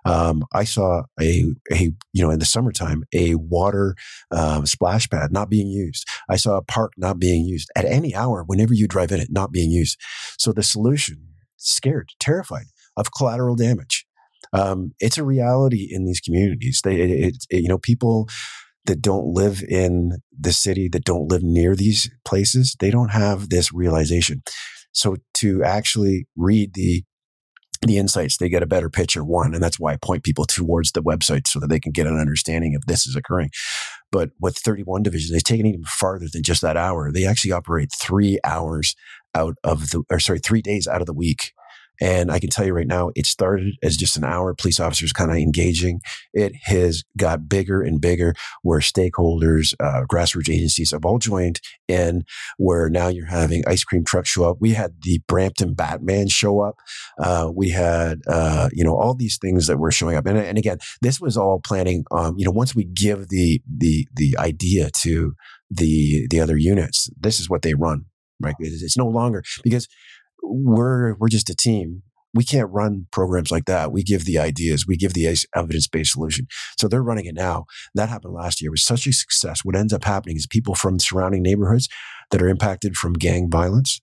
Um, 0.06 0.44
I 0.54 0.64
saw 0.64 1.04
a 1.20 1.46
a 1.72 1.92
you 2.14 2.22
know 2.24 2.30
in 2.30 2.40
the 2.40 2.46
summertime 2.46 3.04
a 3.14 3.36
water 3.36 3.96
um, 4.32 4.66
splash 4.66 5.10
pad 5.10 5.32
not 5.32 5.50
being 5.50 5.68
used. 5.68 6.06
I 6.30 6.36
saw 6.36 6.58
a 6.58 6.64
park 6.64 6.94
not 6.98 7.20
being 7.20 7.46
used 7.46 7.70
at 7.76 7.86
any 7.86 8.16
hour 8.16 8.44
whenever 8.46 8.74
you 8.74 8.88
drive 8.88 9.12
in 9.12 9.20
it 9.20 9.30
not 9.32 9.52
being 9.52 9.72
used. 9.72 10.00
So 10.38 10.52
the 10.52 10.64
solution, 10.64 11.28
scared, 11.58 12.10
terrified 12.20 12.66
of 12.98 13.12
collateral 13.12 13.56
damage. 13.56 14.06
Um, 14.52 14.94
it's 15.00 15.18
a 15.18 15.24
reality 15.24 15.88
in 15.90 16.06
these 16.06 16.20
communities. 16.20 16.82
They, 16.84 17.00
it, 17.00 17.46
it, 17.50 17.62
you 17.62 17.68
know, 17.68 17.80
people 17.80 18.28
that 18.86 19.02
don't 19.02 19.34
live 19.34 19.64
in 19.64 20.18
the 20.44 20.54
city, 20.54 20.88
that 20.90 21.06
don't 21.06 21.30
live 21.30 21.44
near 21.44 21.76
these 21.76 22.10
places, 22.26 22.76
they 22.80 22.92
don't 22.92 23.12
have 23.12 23.50
this 23.50 23.74
realization. 23.74 24.44
So 24.92 25.18
to 25.36 25.64
actually 25.64 26.28
read 26.36 26.74
the 26.74 27.04
the 27.82 27.98
insights, 27.98 28.38
they 28.38 28.48
get 28.48 28.64
a 28.64 28.68
better 28.68 28.90
picture. 28.90 29.26
One, 29.26 29.54
and 29.54 29.62
that's 29.62 29.78
why 29.78 29.92
I 29.92 29.98
point 29.98 30.24
people 30.24 30.46
towards 30.46 30.94
the 30.94 31.04
website 31.04 31.48
so 31.48 31.60
that 31.60 31.68
they 31.68 31.82
can 31.82 31.92
get 31.92 32.08
an 32.08 32.18
understanding 32.18 32.76
of 32.76 32.86
this 32.86 33.06
is 33.06 33.16
occurring. 33.16 33.50
But 34.10 34.32
with 34.40 34.58
31 34.58 35.04
divisions, 35.04 35.32
they've 35.32 35.44
taken 35.44 35.66
it 35.66 35.70
even 35.70 35.84
farther 35.84 36.28
than 36.32 36.44
just 36.44 36.62
that 36.62 36.78
hour. 36.78 37.12
They 37.12 37.26
actually 37.26 37.52
operate 37.52 37.90
three 37.92 38.40
hours 38.46 38.96
out 39.36 39.56
of 39.66 39.90
the, 39.90 40.04
or 40.10 40.20
sorry, 40.20 40.40
three 40.40 40.62
days 40.62 40.88
out 40.88 41.02
of 41.02 41.08
the 41.08 41.14
week 41.14 41.52
and 42.02 42.32
I 42.32 42.40
can 42.40 42.50
tell 42.50 42.66
you 42.66 42.74
right 42.74 42.88
now, 42.88 43.12
it 43.16 43.26
started 43.26 43.76
as 43.84 43.98
just 43.98 44.18
an 44.18 44.24
hour, 44.24 44.54
police 44.54 44.80
officers 44.80 45.14
kind 45.14 45.32
of 45.32 45.38
engaging. 45.38 46.02
It 46.34 46.54
has 46.64 47.04
got 47.18 47.48
bigger 47.48 47.82
and 47.82 48.02
bigger 48.02 48.34
where 48.64 48.80
stakeholders, 48.80 49.74
uh, 49.80 50.04
grassroots 50.12 50.50
agencies 50.50 50.92
have 50.92 51.06
all 51.06 51.20
joined 51.20 51.62
in 51.88 52.24
where 52.58 52.90
now 52.90 53.08
you're 53.08 53.28
having 53.28 53.64
ice 53.68 53.84
cream 53.84 54.04
trucks 54.04 54.30
show 54.30 54.50
up. 54.50 54.58
We 54.60 54.72
had 54.72 55.02
the 55.04 55.22
Brampton 55.28 55.74
Batman 55.74 56.30
show 56.30 56.62
up. 56.62 56.76
Uh, 57.20 57.52
we 57.54 57.70
had, 57.70 58.22
uh, 58.28 58.70
you 58.74 58.84
know, 58.84 58.96
all 58.96 59.14
these 59.14 59.38
things 59.38 59.68
that 59.68 59.78
were 59.78 59.92
showing 59.92 60.16
up. 60.16 60.26
And, 60.26 60.38
and 60.38 60.58
again, 60.58 60.80
this 61.02 61.22
was 61.22 61.38
all 61.38 61.60
planning, 61.60 62.06
um, 62.12 62.36
you 62.38 62.46
know, 62.46 62.52
once 62.52 62.76
we 62.76 62.86
give 62.86 63.30
the, 63.30 63.62
the, 63.68 64.08
the 64.16 64.36
idea 64.40 64.90
to 65.02 65.34
the, 65.70 66.28
the 66.30 66.40
other 66.40 66.58
units, 66.58 67.10
this 67.20 67.40
is 67.40 67.50
what 67.50 67.62
they 67.62 67.74
run 67.74 68.06
right? 68.42 68.56
It's 68.60 68.98
no 68.98 69.08
longer 69.08 69.44
because 69.64 69.88
we're 70.44 71.16
we're 71.16 71.30
just 71.30 71.50
a 71.50 71.56
team. 71.56 72.04
We 72.36 72.44
can't 72.44 72.72
run 72.72 73.06
programs 73.12 73.52
like 73.52 73.66
that. 73.66 73.92
We 73.92 74.02
give 74.02 74.26
the 74.26 74.40
ideas, 74.40 74.88
we 74.88 74.98
give 74.98 75.14
the 75.14 75.38
evidence 75.56 75.88
based 75.88 76.14
solution. 76.14 76.48
So 76.80 76.88
they're 76.88 77.04
running 77.04 77.26
it 77.26 77.36
now. 77.36 77.66
That 77.94 78.10
happened 78.10 78.34
last 78.34 78.60
year. 78.60 78.70
It 78.70 78.72
was 78.72 78.84
such 78.84 79.06
a 79.06 79.14
success. 79.14 79.64
What 79.64 79.76
ends 79.76 79.94
up 79.94 80.04
happening 80.04 80.38
is 80.38 80.48
people 80.48 80.74
from 80.74 81.00
surrounding 81.00 81.44
neighborhoods 81.44 81.88
that 82.32 82.42
are 82.42 82.50
impacted 82.50 82.98
from 82.98 83.14
gang 83.14 83.52
violence, 83.52 84.02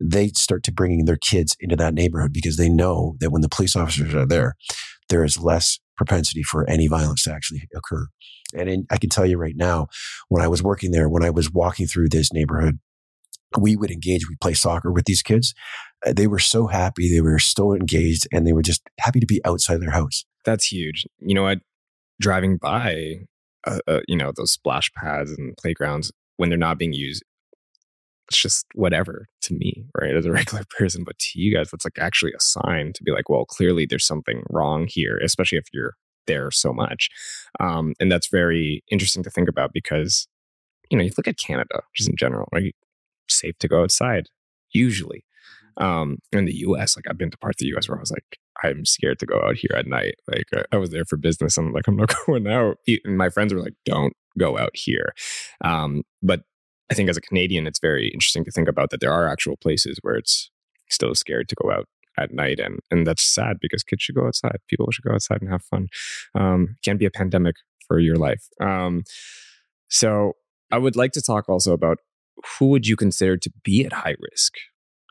they 0.00 0.28
start 0.28 0.62
to 0.64 0.72
bringing 0.72 1.06
their 1.06 1.16
kids 1.16 1.56
into 1.60 1.76
that 1.76 1.94
neighborhood 1.94 2.32
because 2.32 2.56
they 2.56 2.68
know 2.68 3.16
that 3.20 3.30
when 3.30 3.42
the 3.42 3.48
police 3.48 3.74
officers 3.74 4.14
are 4.14 4.26
there, 4.26 4.54
there 5.08 5.24
is 5.24 5.38
less 5.38 5.80
propensity 5.96 6.42
for 6.42 6.68
any 6.68 6.86
violence 6.86 7.24
to 7.24 7.32
actually 7.32 7.68
occur. 7.74 8.06
And 8.54 8.68
in, 8.68 8.86
I 8.90 8.98
can 8.98 9.10
tell 9.10 9.26
you 9.26 9.38
right 9.38 9.56
now, 9.56 9.88
when 10.28 10.42
I 10.42 10.48
was 10.48 10.62
working 10.62 10.90
there, 10.90 11.08
when 11.08 11.24
I 11.24 11.30
was 11.30 11.50
walking 11.50 11.86
through 11.86 12.08
this 12.08 12.32
neighborhood, 12.32 12.78
we 13.58 13.76
would 13.76 13.90
engage, 13.90 14.28
we 14.28 14.36
play 14.40 14.54
soccer 14.54 14.92
with 14.92 15.04
these 15.04 15.22
kids. 15.22 15.54
Uh, 16.06 16.12
they 16.14 16.26
were 16.26 16.38
so 16.38 16.66
happy. 16.66 17.10
They 17.10 17.20
were 17.20 17.38
so 17.38 17.74
engaged 17.74 18.26
and 18.32 18.46
they 18.46 18.52
were 18.52 18.62
just 18.62 18.82
happy 18.98 19.20
to 19.20 19.26
be 19.26 19.40
outside 19.44 19.80
their 19.80 19.90
house. 19.90 20.24
That's 20.44 20.66
huge. 20.66 21.06
You 21.18 21.34
know 21.34 21.44
what? 21.44 21.58
Driving 22.20 22.56
by, 22.56 23.26
uh, 23.66 23.78
uh, 23.86 24.00
you 24.08 24.16
know, 24.16 24.32
those 24.34 24.52
splash 24.52 24.92
pads 24.92 25.30
and 25.32 25.56
playgrounds 25.56 26.12
when 26.36 26.48
they're 26.48 26.58
not 26.58 26.78
being 26.78 26.92
used, 26.92 27.22
it's 28.28 28.40
just 28.40 28.66
whatever 28.74 29.28
to 29.42 29.54
me, 29.54 29.84
right? 30.00 30.16
As 30.16 30.26
a 30.26 30.32
regular 30.32 30.64
person, 30.76 31.04
but 31.04 31.18
to 31.18 31.40
you 31.40 31.54
guys, 31.54 31.70
it's 31.72 31.84
like 31.84 31.98
actually 31.98 32.32
a 32.32 32.40
sign 32.40 32.92
to 32.94 33.02
be 33.04 33.12
like, 33.12 33.28
well, 33.28 33.44
clearly 33.44 33.86
there's 33.86 34.06
something 34.06 34.42
wrong 34.50 34.86
here, 34.88 35.18
especially 35.18 35.58
if 35.58 35.66
you're 35.72 35.94
there 36.26 36.50
so 36.50 36.72
much. 36.72 37.08
Um, 37.60 37.94
and 38.00 38.10
that's 38.10 38.28
very 38.28 38.82
interesting 38.90 39.22
to 39.24 39.30
think 39.30 39.48
about 39.48 39.72
because, 39.72 40.28
you 40.90 40.96
know, 40.96 41.04
you 41.04 41.10
look 41.16 41.28
at 41.28 41.38
Canada 41.38 41.82
just 41.94 42.08
in 42.08 42.16
general, 42.16 42.48
right? 42.52 42.74
Safe 43.28 43.58
to 43.58 43.68
go 43.68 43.82
outside, 43.82 44.28
usually. 44.72 45.24
Mm-hmm. 45.78 45.84
Um, 45.84 46.18
in 46.32 46.44
the 46.44 46.54
US, 46.66 46.96
like 46.96 47.06
I've 47.08 47.18
been 47.18 47.30
to 47.30 47.38
parts 47.38 47.62
of 47.62 47.66
the 47.66 47.76
US 47.76 47.88
where 47.88 47.98
I 47.98 48.00
was 48.00 48.10
like, 48.10 48.38
I'm 48.62 48.84
scared 48.84 49.18
to 49.20 49.26
go 49.26 49.40
out 49.42 49.56
here 49.56 49.72
at 49.74 49.86
night. 49.86 50.16
Like 50.28 50.46
I, 50.54 50.64
I 50.72 50.76
was 50.76 50.90
there 50.90 51.04
for 51.04 51.16
business. 51.16 51.56
I'm 51.56 51.72
like, 51.72 51.88
I'm 51.88 51.96
not 51.96 52.12
going 52.26 52.46
out. 52.46 52.76
And 53.04 53.16
my 53.16 53.30
friends 53.30 53.54
were 53.54 53.60
like, 53.60 53.74
don't 53.84 54.12
go 54.38 54.58
out 54.58 54.72
here. 54.74 55.14
Um, 55.62 56.02
but 56.22 56.42
I 56.90 56.94
think 56.94 57.08
as 57.08 57.16
a 57.16 57.22
Canadian, 57.22 57.66
it's 57.66 57.80
very 57.80 58.08
interesting 58.08 58.44
to 58.44 58.50
think 58.50 58.68
about 58.68 58.90
that 58.90 59.00
there 59.00 59.12
are 59.12 59.26
actual 59.26 59.56
places 59.56 59.98
where 60.02 60.16
it's 60.16 60.50
still 60.90 61.14
scared 61.14 61.48
to 61.48 61.56
go 61.62 61.70
out 61.70 61.86
at 62.18 62.32
night 62.32 62.60
and 62.60 62.80
and 62.90 63.06
that's 63.06 63.22
sad 63.22 63.56
because 63.60 63.82
kids 63.82 64.02
should 64.02 64.14
go 64.14 64.26
outside 64.26 64.58
people 64.68 64.90
should 64.90 65.04
go 65.04 65.14
outside 65.14 65.40
and 65.40 65.50
have 65.50 65.62
fun 65.62 65.88
um 66.34 66.76
can 66.84 66.96
be 66.96 67.06
a 67.06 67.10
pandemic 67.10 67.56
for 67.86 67.98
your 67.98 68.16
life 68.16 68.48
um 68.60 69.02
so 69.88 70.34
i 70.70 70.78
would 70.78 70.96
like 70.96 71.12
to 71.12 71.22
talk 71.22 71.48
also 71.48 71.72
about 71.72 71.98
who 72.58 72.66
would 72.68 72.86
you 72.86 72.96
consider 72.96 73.36
to 73.36 73.50
be 73.64 73.84
at 73.84 73.92
high 73.92 74.16
risk 74.18 74.54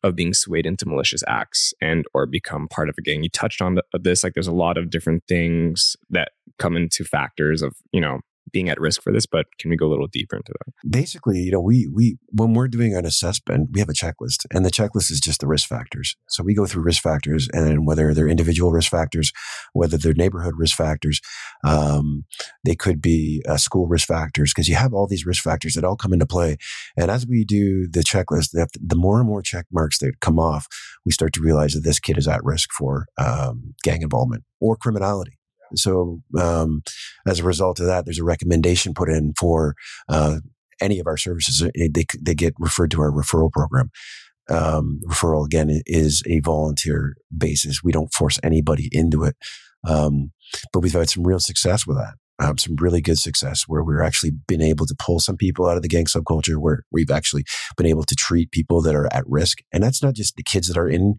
of 0.03 0.15
being 0.15 0.33
swayed 0.33 0.65
into 0.65 0.87
malicious 0.87 1.23
acts 1.27 1.73
and 1.79 2.05
or 2.13 2.25
become 2.25 2.67
part 2.67 2.89
of 2.89 2.95
a 2.97 3.01
gang? 3.01 3.23
You 3.23 3.29
touched 3.29 3.61
on 3.61 3.75
the, 3.75 3.83
this 3.93 4.23
like 4.23 4.33
there's 4.33 4.47
a 4.47 4.53
lot 4.53 4.77
of 4.77 4.89
different 4.89 5.23
things 5.27 5.95
that 6.09 6.31
come 6.59 6.75
into 6.75 7.03
factors 7.03 7.61
of 7.61 7.75
you 7.91 8.01
know 8.01 8.19
being 8.51 8.69
at 8.69 8.79
risk 8.79 9.01
for 9.01 9.11
this, 9.11 9.25
but 9.25 9.45
can 9.59 9.69
we 9.69 9.77
go 9.77 9.87
a 9.87 9.89
little 9.89 10.07
deeper 10.07 10.35
into 10.35 10.53
that? 10.53 10.73
Basically, 10.89 11.39
you 11.39 11.51
know, 11.51 11.61
we 11.61 11.87
we 11.87 12.17
when 12.29 12.53
we're 12.53 12.67
doing 12.67 12.95
an 12.95 13.05
assessment, 13.05 13.69
we 13.71 13.79
have 13.79 13.89
a 13.89 13.93
checklist, 13.93 14.45
and 14.51 14.65
the 14.65 14.71
checklist 14.71 15.11
is 15.11 15.19
just 15.19 15.39
the 15.39 15.47
risk 15.47 15.67
factors. 15.67 16.15
So 16.29 16.43
we 16.43 16.53
go 16.53 16.65
through 16.65 16.83
risk 16.83 17.01
factors, 17.01 17.47
and 17.53 17.85
whether 17.85 18.13
they're 18.13 18.27
individual 18.27 18.71
risk 18.71 18.89
factors, 18.89 19.31
whether 19.73 19.97
they're 19.97 20.13
neighborhood 20.13 20.55
risk 20.57 20.75
factors, 20.75 21.21
um, 21.63 22.25
they 22.65 22.75
could 22.75 23.01
be 23.01 23.43
uh, 23.47 23.57
school 23.57 23.87
risk 23.87 24.07
factors, 24.07 24.51
because 24.53 24.67
you 24.67 24.75
have 24.75 24.93
all 24.93 25.07
these 25.07 25.25
risk 25.25 25.43
factors 25.43 25.73
that 25.73 25.83
all 25.83 25.95
come 25.95 26.13
into 26.13 26.25
play. 26.25 26.57
And 26.97 27.11
as 27.11 27.27
we 27.27 27.43
do 27.45 27.87
the 27.87 28.01
checklist, 28.01 28.49
the 28.51 28.95
more 28.95 29.19
and 29.19 29.27
more 29.27 29.41
check 29.41 29.65
marks 29.71 29.99
that 29.99 30.19
come 30.19 30.39
off, 30.39 30.67
we 31.05 31.11
start 31.11 31.33
to 31.33 31.41
realize 31.41 31.73
that 31.73 31.83
this 31.83 31.99
kid 31.99 32.17
is 32.17 32.27
at 32.27 32.43
risk 32.43 32.69
for 32.71 33.07
um, 33.17 33.73
gang 33.83 34.01
involvement 34.01 34.43
or 34.59 34.75
criminality. 34.75 35.37
So 35.75 36.21
um, 36.39 36.83
as 37.25 37.39
a 37.39 37.43
result 37.43 37.79
of 37.79 37.85
that, 37.87 38.05
there's 38.05 38.19
a 38.19 38.23
recommendation 38.23 38.93
put 38.93 39.09
in 39.09 39.33
for 39.39 39.75
uh, 40.09 40.39
any 40.79 40.99
of 40.99 41.07
our 41.07 41.17
services. 41.17 41.67
They, 41.75 42.05
they 42.19 42.35
get 42.35 42.53
referred 42.59 42.91
to 42.91 43.01
our 43.01 43.11
referral 43.11 43.51
program. 43.51 43.91
Um, 44.49 45.01
referral 45.07 45.45
again 45.45 45.81
is 45.85 46.23
a 46.27 46.39
volunteer 46.39 47.15
basis. 47.35 47.83
We 47.83 47.91
don't 47.91 48.13
force 48.13 48.39
anybody 48.43 48.89
into 48.91 49.23
it. 49.23 49.35
Um, 49.87 50.31
but 50.73 50.81
we've 50.81 50.93
had 50.93 51.09
some 51.09 51.25
real 51.25 51.39
success 51.39 51.87
with 51.87 51.97
that 51.97 52.15
um, 52.41 52.57
some 52.57 52.75
really 52.79 53.01
good 53.01 53.19
success 53.19 53.63
where 53.67 53.83
we're 53.83 54.01
actually 54.01 54.31
been 54.47 54.61
able 54.61 54.85
to 54.85 54.95
pull 54.97 55.19
some 55.19 55.37
people 55.37 55.67
out 55.67 55.77
of 55.77 55.83
the 55.83 55.87
gang 55.87 56.05
subculture 56.05 56.57
where 56.57 56.83
we've 56.91 57.11
actually 57.11 57.43
been 57.77 57.85
able 57.85 58.03
to 58.03 58.15
treat 58.15 58.51
people 58.51 58.81
that 58.81 58.95
are 58.95 59.07
at 59.13 59.23
risk. 59.27 59.59
And 59.71 59.83
that's 59.83 60.01
not 60.01 60.15
just 60.15 60.35
the 60.35 60.43
kids 60.43 60.67
that 60.67 60.77
are 60.77 60.89
in 60.89 61.15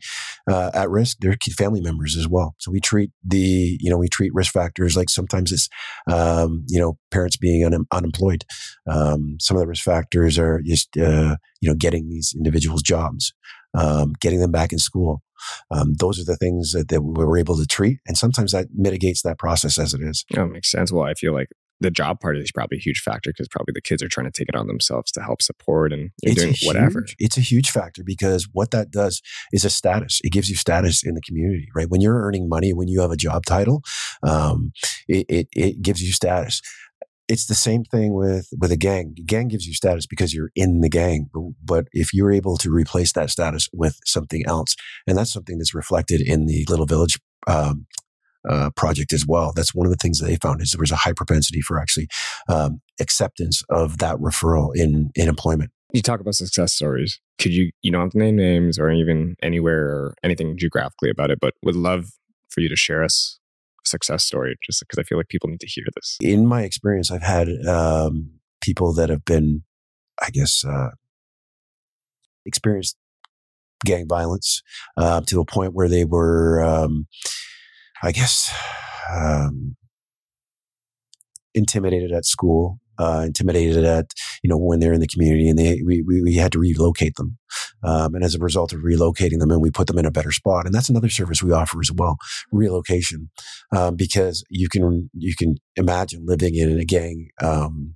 uh, 0.50 0.70
at 0.74 0.90
risk, 0.90 1.18
they're 1.20 1.36
family 1.56 1.80
members 1.80 2.16
as 2.16 2.28
well. 2.28 2.54
So 2.58 2.70
we 2.70 2.80
treat 2.80 3.10
the, 3.24 3.78
you 3.80 3.90
know, 3.90 3.98
we 3.98 4.08
treat 4.08 4.34
risk 4.34 4.52
factors 4.52 4.96
like 4.96 5.08
sometimes 5.08 5.52
it's, 5.52 5.68
um, 6.10 6.64
you 6.68 6.80
know, 6.80 6.98
parents 7.10 7.36
being 7.36 7.64
un- 7.64 7.86
unemployed. 7.92 8.44
Um, 8.90 9.36
some 9.40 9.56
of 9.56 9.60
the 9.60 9.66
risk 9.68 9.84
factors 9.84 10.38
are 10.38 10.60
just, 10.64 10.96
uh, 10.96 11.36
you 11.60 11.68
know, 11.68 11.76
getting 11.76 12.08
these 12.08 12.34
individuals 12.36 12.82
jobs, 12.82 13.32
um, 13.74 14.12
getting 14.20 14.40
them 14.40 14.52
back 14.52 14.72
in 14.72 14.78
school. 14.78 15.22
Um, 15.70 15.94
those 15.94 16.20
are 16.20 16.24
the 16.24 16.36
things 16.36 16.72
that, 16.72 16.88
that 16.88 17.02
we 17.02 17.24
were 17.24 17.38
able 17.38 17.56
to 17.56 17.66
treat. 17.66 17.98
And 18.06 18.16
sometimes 18.16 18.52
that 18.52 18.68
mitigates 18.74 19.22
that 19.22 19.38
process 19.38 19.78
as 19.78 19.92
it 19.92 20.00
is. 20.02 20.24
That 20.30 20.46
makes 20.46 20.70
sense. 20.70 20.92
Well, 20.92 21.04
I 21.04 21.14
feel 21.14 21.32
like 21.32 21.48
the 21.82 21.90
job 21.90 22.20
part 22.20 22.38
is 22.38 22.52
probably 22.52 22.78
a 22.78 22.80
huge 22.80 23.00
factor 23.00 23.30
because 23.30 23.48
probably 23.48 23.72
the 23.72 23.82
kids 23.82 24.02
are 24.02 24.08
trying 24.08 24.26
to 24.26 24.30
take 24.30 24.48
it 24.48 24.54
on 24.54 24.68
themselves 24.68 25.10
to 25.12 25.20
help 25.20 25.42
support 25.42 25.92
and 25.92 26.10
doing 26.24 26.54
whatever. 26.62 27.00
Huge, 27.00 27.16
it's 27.18 27.36
a 27.36 27.40
huge 27.40 27.70
factor 27.70 28.02
because 28.04 28.48
what 28.52 28.70
that 28.70 28.90
does 28.90 29.20
is 29.52 29.64
a 29.64 29.70
status. 29.70 30.20
It 30.22 30.30
gives 30.30 30.48
you 30.48 30.56
status 30.56 31.04
in 31.04 31.14
the 31.14 31.20
community, 31.20 31.68
right? 31.74 31.90
When 31.90 32.00
you're 32.00 32.22
earning 32.22 32.48
money, 32.48 32.72
when 32.72 32.88
you 32.88 33.00
have 33.00 33.10
a 33.10 33.16
job 33.16 33.44
title, 33.44 33.82
um, 34.22 34.72
it, 35.08 35.26
it, 35.28 35.48
it 35.52 35.82
gives 35.82 36.02
you 36.02 36.12
status 36.12 36.62
it's 37.28 37.46
the 37.46 37.54
same 37.54 37.84
thing 37.84 38.14
with 38.14 38.48
with 38.58 38.72
a 38.72 38.76
gang. 38.76 39.14
Gang 39.26 39.48
gives 39.48 39.66
you 39.66 39.74
status 39.74 40.06
because 40.06 40.34
you're 40.34 40.50
in 40.54 40.80
the 40.80 40.88
gang, 40.88 41.30
but 41.64 41.86
if 41.92 42.12
you're 42.12 42.32
able 42.32 42.56
to 42.58 42.70
replace 42.70 43.12
that 43.12 43.30
status 43.30 43.68
with 43.72 43.98
something 44.04 44.42
else, 44.46 44.76
and 45.06 45.16
that's 45.16 45.32
something 45.32 45.58
that's 45.58 45.74
reflected 45.74 46.20
in 46.20 46.46
the 46.46 46.64
Little 46.68 46.86
Village 46.86 47.18
um, 47.46 47.86
uh, 48.48 48.70
project 48.70 49.12
as 49.12 49.26
well. 49.26 49.52
That's 49.54 49.74
one 49.74 49.86
of 49.86 49.92
the 49.92 49.96
things 49.96 50.18
that 50.18 50.26
they 50.26 50.36
found 50.36 50.60
is 50.62 50.72
there 50.72 50.80
was 50.80 50.90
a 50.90 50.96
high 50.96 51.12
propensity 51.12 51.60
for 51.60 51.80
actually 51.80 52.08
um, 52.48 52.80
acceptance 53.00 53.62
of 53.70 53.98
that 53.98 54.16
referral 54.16 54.70
in 54.74 55.10
in 55.14 55.28
employment. 55.28 55.70
You 55.92 56.02
talk 56.02 56.20
about 56.20 56.34
success 56.34 56.72
stories. 56.72 57.20
Could 57.38 57.52
you 57.52 57.70
you 57.82 57.92
don't 57.92 58.02
have 58.02 58.10
to 58.10 58.18
name 58.18 58.36
names 58.36 58.78
or 58.78 58.90
even 58.90 59.36
anywhere 59.42 59.86
or 59.86 60.14
anything 60.22 60.56
geographically 60.58 61.10
about 61.10 61.30
it, 61.30 61.38
but 61.40 61.54
would 61.62 61.76
love 61.76 62.10
for 62.50 62.60
you 62.60 62.68
to 62.68 62.76
share 62.76 63.02
us 63.02 63.38
success 63.84 64.24
story, 64.24 64.56
just 64.64 64.80
because 64.80 64.98
I 64.98 65.02
feel 65.02 65.18
like 65.18 65.28
people 65.28 65.48
need 65.48 65.60
to 65.60 65.66
hear 65.66 65.84
this. 65.94 66.16
In 66.20 66.46
my 66.46 66.62
experience, 66.62 67.10
I've 67.10 67.22
had 67.22 67.48
um, 67.66 68.30
people 68.60 68.92
that 68.94 69.08
have 69.08 69.24
been, 69.24 69.64
I 70.20 70.30
guess, 70.30 70.64
uh, 70.64 70.90
experienced 72.44 72.96
gang 73.84 74.06
violence 74.08 74.62
uh, 74.96 75.20
to 75.26 75.40
a 75.40 75.44
point 75.44 75.74
where 75.74 75.88
they 75.88 76.04
were, 76.04 76.62
um, 76.62 77.06
I 78.02 78.12
guess, 78.12 78.52
um, 79.12 79.76
intimidated 81.54 82.12
at 82.12 82.24
school, 82.24 82.80
uh, 82.98 83.22
intimidated 83.26 83.84
at 83.84 84.12
you 84.42 84.48
know 84.48 84.56
when 84.56 84.80
they're 84.80 84.92
in 84.92 85.00
the 85.00 85.06
community, 85.06 85.48
and 85.48 85.58
they 85.58 85.80
we 85.84 86.02
we, 86.02 86.34
had 86.34 86.52
to 86.52 86.58
relocate 86.58 87.14
them, 87.16 87.38
um, 87.82 88.14
and 88.14 88.24
as 88.24 88.34
a 88.34 88.38
result 88.38 88.72
of 88.72 88.80
relocating 88.80 89.38
them, 89.38 89.50
and 89.50 89.62
we 89.62 89.70
put 89.70 89.86
them 89.86 89.98
in 89.98 90.06
a 90.06 90.10
better 90.10 90.32
spot, 90.32 90.66
and 90.66 90.74
that's 90.74 90.88
another 90.88 91.08
service 91.08 91.42
we 91.42 91.52
offer 91.52 91.80
as 91.80 91.90
well, 91.92 92.16
relocation, 92.50 93.30
um, 93.74 93.96
because 93.96 94.44
you 94.48 94.68
can 94.68 95.10
you 95.14 95.34
can 95.36 95.56
imagine 95.76 96.24
living 96.26 96.54
in 96.54 96.78
a 96.78 96.84
gang 96.84 97.28
um, 97.40 97.94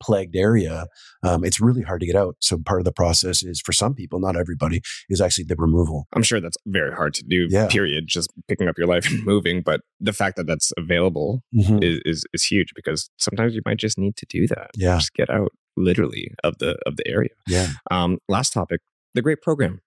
plagued 0.00 0.36
area, 0.36 0.86
um, 1.22 1.44
it's 1.44 1.60
really 1.60 1.82
hard 1.82 2.00
to 2.00 2.06
get 2.06 2.16
out. 2.16 2.36
So 2.40 2.58
part 2.58 2.80
of 2.80 2.84
the 2.84 2.92
process 2.92 3.42
is 3.42 3.60
for 3.60 3.72
some 3.72 3.94
people, 3.94 4.20
not 4.20 4.36
everybody, 4.36 4.80
is 5.08 5.20
actually 5.20 5.44
the 5.44 5.56
removal. 5.56 6.06
I'm 6.14 6.22
sure 6.22 6.40
that's 6.40 6.58
very 6.66 6.94
hard 6.94 7.14
to 7.14 7.24
do. 7.24 7.46
Yeah. 7.50 7.66
Period. 7.68 8.06
Just 8.06 8.30
picking 8.48 8.68
up 8.68 8.78
your 8.78 8.86
life 8.86 9.06
and 9.10 9.24
moving, 9.24 9.62
but 9.62 9.80
the 10.00 10.12
fact 10.12 10.36
that 10.36 10.46
that's 10.46 10.72
available 10.76 11.42
mm-hmm. 11.54 11.82
is, 11.82 12.00
is, 12.04 12.24
is 12.32 12.44
huge 12.44 12.72
because 12.74 13.10
sometimes 13.16 13.54
you 13.54 13.62
might 13.64 13.78
just 13.78 13.98
need 13.98 14.16
to 14.16 14.26
do 14.28 14.46
that. 14.48 14.70
Yeah. 14.74 14.96
Just 14.96 15.14
get 15.14 15.30
out 15.30 15.52
literally 15.76 16.32
of 16.42 16.58
the 16.58 16.76
of 16.86 16.96
the 16.96 17.06
area. 17.06 17.30
Yeah. 17.46 17.68
Um, 17.90 18.18
last 18.28 18.52
topic, 18.52 18.80
the 19.14 19.22
great 19.22 19.42
program. 19.42 19.80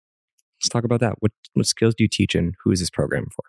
Let's 0.57 0.69
talk 0.69 0.83
about 0.83 0.99
that. 0.99 1.15
What 1.19 1.31
what 1.53 1.65
skills 1.65 1.95
do 1.95 2.03
you 2.03 2.09
teach 2.09 2.35
and 2.35 2.55
who 2.63 2.71
is 2.71 2.79
this 2.79 2.89
program 2.89 3.27
for? 3.35 3.43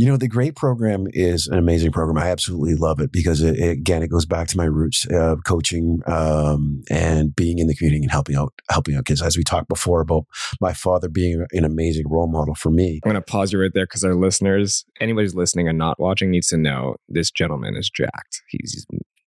You 0.00 0.06
know, 0.06 0.16
the 0.16 0.28
GREAT 0.28 0.56
program 0.56 1.08
is 1.10 1.46
an 1.46 1.58
amazing 1.58 1.92
program. 1.92 2.16
I 2.16 2.30
absolutely 2.30 2.74
love 2.74 3.00
it 3.00 3.12
because, 3.12 3.42
it, 3.42 3.58
it, 3.58 3.68
again, 3.68 4.02
it 4.02 4.08
goes 4.08 4.24
back 4.24 4.48
to 4.48 4.56
my 4.56 4.64
roots 4.64 5.06
of 5.10 5.44
coaching 5.44 6.00
um, 6.06 6.80
and 6.88 7.36
being 7.36 7.58
in 7.58 7.66
the 7.66 7.74
community 7.74 8.04
and 8.04 8.10
helping 8.10 8.34
out, 8.34 8.54
helping 8.70 8.96
out 8.96 9.04
kids. 9.04 9.20
As 9.20 9.36
we 9.36 9.44
talked 9.44 9.68
before 9.68 10.00
about 10.00 10.24
my 10.58 10.72
father 10.72 11.10
being 11.10 11.44
an 11.52 11.66
amazing 11.66 12.08
role 12.08 12.28
model 12.28 12.54
for 12.54 12.70
me. 12.70 13.02
I'm 13.04 13.10
going 13.10 13.22
to 13.22 13.30
pause 13.30 13.52
you 13.52 13.60
right 13.60 13.72
there 13.74 13.84
because 13.84 14.02
our 14.02 14.14
listeners, 14.14 14.86
anybody's 15.02 15.34
listening 15.34 15.68
and 15.68 15.76
not 15.76 16.00
watching, 16.00 16.30
needs 16.30 16.46
to 16.46 16.56
know 16.56 16.96
this 17.10 17.30
gentleman 17.30 17.76
is 17.76 17.90
jacked. 17.90 18.40
He's 18.48 18.86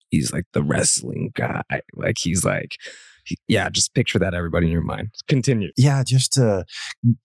he's 0.10 0.34
like 0.34 0.46
the 0.54 0.64
wrestling 0.64 1.34
guy. 1.36 1.62
Like 1.94 2.18
he's 2.18 2.44
like 2.44 2.78
yeah, 3.48 3.70
just 3.70 3.94
picture 3.94 4.20
that 4.20 4.34
everybody 4.34 4.68
in 4.68 4.72
your 4.72 4.84
mind. 4.84 5.10
Continue. 5.28 5.70
Yeah, 5.78 6.04
just 6.06 6.38
uh, 6.38 6.64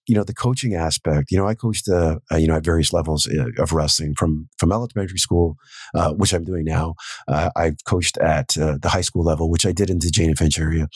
you 0.06 0.14
know 0.14 0.24
the 0.24 0.34
coaching 0.34 0.74
aspect. 0.74 1.30
You 1.30 1.38
know, 1.38 1.46
I 1.46 1.54
coached 1.54 1.88
uh, 1.88 2.18
uh, 2.32 2.36
you 2.36 2.46
know 2.46 2.56
at 2.56 2.64
various 2.64 2.92
levels 2.92 3.28
uh, 3.28 3.62
of 3.62 3.72
wrestling 3.72 4.14
from 4.16 4.48
from 4.58 4.72
elementary 4.72 5.18
school, 5.18 5.56
uh, 5.94 6.12
which 6.12 6.32
I'm 6.32 6.44
doing 6.44 6.64
now. 6.64 6.94
Uh, 7.26 7.50
I've 7.56 7.76
coached 7.86 8.18
at 8.18 8.56
uh, 8.58 8.78
the 8.80 8.88
high 8.88 9.02
school 9.02 9.24
level, 9.24 9.50
which 9.50 9.66
I 9.66 9.72
did 9.72 9.90
in 9.90 9.98
the 9.98 10.10
Jane 10.10 10.28
and 10.28 10.38
Finch 10.38 10.58
area. 10.58 10.88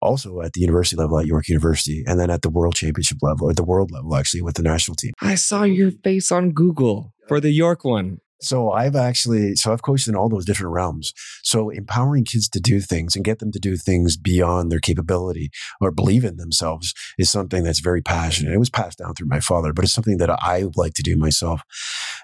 also 0.00 0.40
at 0.40 0.52
the 0.52 0.60
university 0.60 0.96
level 0.96 1.18
at 1.18 1.26
York 1.26 1.48
University, 1.48 2.02
and 2.06 2.18
then 2.18 2.30
at 2.30 2.42
the 2.42 2.50
world 2.50 2.74
championship 2.74 3.18
level 3.22 3.48
or 3.50 3.54
the 3.54 3.64
world 3.64 3.90
level 3.90 4.16
actually 4.16 4.42
with 4.42 4.56
the 4.56 4.62
national 4.62 4.94
team. 4.96 5.12
I 5.20 5.36
saw 5.36 5.62
your 5.62 5.90
face 5.90 6.32
on 6.32 6.50
Google 6.50 7.14
for 7.28 7.40
the 7.40 7.50
York 7.50 7.84
one. 7.84 8.18
So 8.42 8.70
I've 8.70 8.96
actually, 8.96 9.54
so 9.54 9.72
I've 9.72 9.82
coached 9.82 10.08
in 10.08 10.16
all 10.16 10.28
those 10.28 10.44
different 10.44 10.72
realms. 10.72 11.12
So 11.42 11.70
empowering 11.70 12.24
kids 12.24 12.48
to 12.50 12.60
do 12.60 12.80
things 12.80 13.14
and 13.14 13.24
get 13.24 13.38
them 13.38 13.52
to 13.52 13.58
do 13.58 13.76
things 13.76 14.16
beyond 14.16 14.70
their 14.70 14.80
capability 14.80 15.50
or 15.80 15.90
believe 15.90 16.24
in 16.24 16.36
themselves 16.36 16.92
is 17.18 17.30
something 17.30 17.62
that's 17.62 17.80
very 17.80 18.02
passionate. 18.02 18.52
It 18.52 18.58
was 18.58 18.70
passed 18.70 18.98
down 18.98 19.14
through 19.14 19.28
my 19.28 19.40
father, 19.40 19.72
but 19.72 19.84
it's 19.84 19.94
something 19.94 20.18
that 20.18 20.30
I 20.30 20.64
like 20.76 20.94
to 20.94 21.02
do 21.02 21.16
myself. 21.16 21.62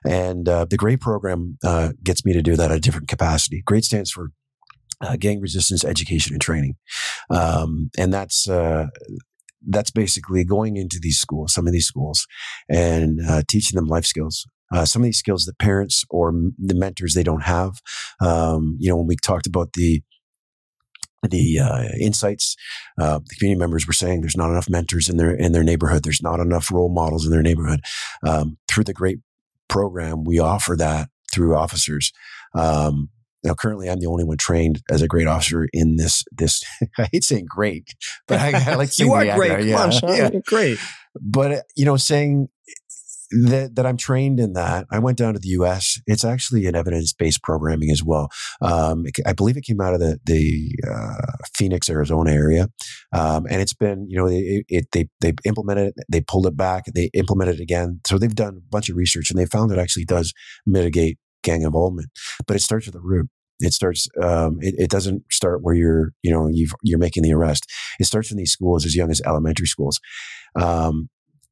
And 0.04 0.48
uh, 0.48 0.66
the 0.68 0.76
GREAT 0.76 1.00
program 1.00 1.58
uh, 1.64 1.92
gets 2.02 2.24
me 2.24 2.32
to 2.32 2.42
do 2.42 2.56
that 2.56 2.70
at 2.70 2.76
a 2.76 2.80
different 2.80 3.08
capacity. 3.08 3.62
GREAT 3.64 3.84
stands 3.84 4.10
for 4.10 4.30
uh, 5.00 5.16
Gang 5.16 5.40
Resistance 5.40 5.84
Education 5.84 6.34
and 6.34 6.42
Training, 6.42 6.74
um, 7.30 7.90
and 7.96 8.12
that's 8.12 8.48
uh, 8.48 8.86
that's 9.66 9.90
basically 9.90 10.44
going 10.44 10.76
into 10.76 10.98
these 11.00 11.18
schools, 11.18 11.52
some 11.52 11.66
of 11.66 11.72
these 11.72 11.86
schools, 11.86 12.26
and 12.68 13.20
uh, 13.28 13.42
teaching 13.48 13.76
them 13.76 13.86
life 13.86 14.04
skills, 14.04 14.46
uh, 14.72 14.84
some 14.84 15.02
of 15.02 15.04
these 15.04 15.18
skills 15.18 15.44
that 15.44 15.58
parents 15.58 16.04
or 16.10 16.28
m- 16.28 16.54
the 16.58 16.74
mentors 16.74 17.14
they 17.14 17.22
don't 17.22 17.44
have. 17.44 17.80
Um, 18.20 18.76
you 18.78 18.88
know, 18.88 18.96
when 18.96 19.06
we 19.06 19.16
talked 19.16 19.46
about 19.46 19.72
the 19.74 20.02
the 21.28 21.58
uh, 21.58 21.88
insights, 22.00 22.54
uh, 23.00 23.18
the 23.18 23.34
community 23.38 23.58
members 23.58 23.86
were 23.86 23.92
saying 23.92 24.20
there's 24.20 24.36
not 24.36 24.50
enough 24.50 24.70
mentors 24.70 25.08
in 25.08 25.16
their 25.16 25.34
in 25.34 25.52
their 25.52 25.64
neighborhood. 25.64 26.04
There's 26.04 26.22
not 26.22 26.38
enough 26.40 26.70
role 26.70 26.88
models 26.90 27.24
in 27.24 27.32
their 27.32 27.42
neighborhood. 27.42 27.80
Um, 28.22 28.58
through 28.68 28.84
the 28.84 28.92
GREAT 28.94 29.18
program, 29.68 30.24
we 30.24 30.38
offer 30.38 30.76
that 30.76 31.08
through 31.32 31.56
officers. 31.56 32.12
Um, 32.54 33.10
now, 33.44 33.54
currently, 33.54 33.88
I'm 33.88 34.00
the 34.00 34.06
only 34.06 34.24
one 34.24 34.36
trained 34.36 34.82
as 34.90 35.00
a 35.02 35.06
GREAT 35.08 35.26
officer 35.26 35.68
in 35.72 35.96
this. 35.96 36.24
This 36.32 36.64
I 36.98 37.08
hate 37.12 37.24
saying 37.24 37.46
great, 37.48 37.94
but 38.26 38.40
I, 38.40 38.72
I 38.72 38.74
like 38.74 38.96
you 38.98 39.12
are 39.14 39.24
great. 39.36 39.64
Yeah, 39.66 39.90
Come 39.90 40.10
on, 40.10 40.16
yeah. 40.16 40.30
great. 40.46 40.78
But 41.20 41.52
uh, 41.52 41.60
you 41.76 41.84
know, 41.84 41.96
saying 41.96 42.48
that, 43.30 43.72
that 43.74 43.86
I'm 43.86 43.96
trained 43.96 44.40
in 44.40 44.54
that. 44.54 44.86
I 44.90 44.98
went 44.98 45.18
down 45.18 45.34
to 45.34 45.40
the 45.40 45.48
U.S. 45.50 46.00
It's 46.06 46.24
actually 46.24 46.66
an 46.66 46.74
evidence-based 46.74 47.42
programming 47.42 47.90
as 47.90 48.02
well. 48.02 48.28
Um, 48.60 49.04
I 49.26 49.32
believe 49.32 49.56
it 49.56 49.64
came 49.64 49.80
out 49.80 49.94
of 49.94 50.00
the 50.00 50.18
the 50.24 50.74
uh, 50.88 51.32
Phoenix, 51.54 51.90
Arizona 51.90 52.32
area, 52.32 52.68
um, 53.12 53.46
and 53.50 53.60
it's 53.60 53.74
been 53.74 54.06
you 54.08 54.16
know 54.16 54.26
it, 54.26 54.64
it, 54.68 54.86
they 54.92 55.08
they 55.20 55.32
implemented 55.44 55.88
it, 55.88 56.04
they 56.08 56.20
pulled 56.20 56.46
it 56.46 56.56
back, 56.56 56.84
they 56.94 57.10
implemented 57.14 57.56
it 57.56 57.62
again. 57.62 58.00
So 58.06 58.18
they've 58.18 58.34
done 58.34 58.56
a 58.56 58.70
bunch 58.70 58.88
of 58.88 58.96
research 58.96 59.30
and 59.30 59.38
they 59.38 59.46
found 59.46 59.72
it 59.72 59.78
actually 59.78 60.04
does 60.04 60.32
mitigate 60.66 61.18
gang 61.42 61.62
involvement, 61.62 62.08
but 62.46 62.56
it 62.56 62.60
starts 62.60 62.86
at 62.86 62.94
the 62.94 63.00
root. 63.00 63.28
It 63.60 63.72
starts. 63.72 64.08
Um, 64.22 64.58
it, 64.60 64.74
it, 64.78 64.90
doesn't 64.90 65.24
start 65.32 65.62
where 65.62 65.74
you're, 65.74 66.12
you 66.22 66.30
know, 66.30 66.46
you've, 66.46 66.72
you're 66.84 66.98
making 66.98 67.24
the 67.24 67.32
arrest. 67.32 67.66
It 67.98 68.04
starts 68.04 68.30
in 68.30 68.36
these 68.36 68.52
schools 68.52 68.86
as 68.86 68.94
young 68.94 69.10
as 69.10 69.20
elementary 69.26 69.66
schools. 69.66 69.98
Um, 70.54 71.08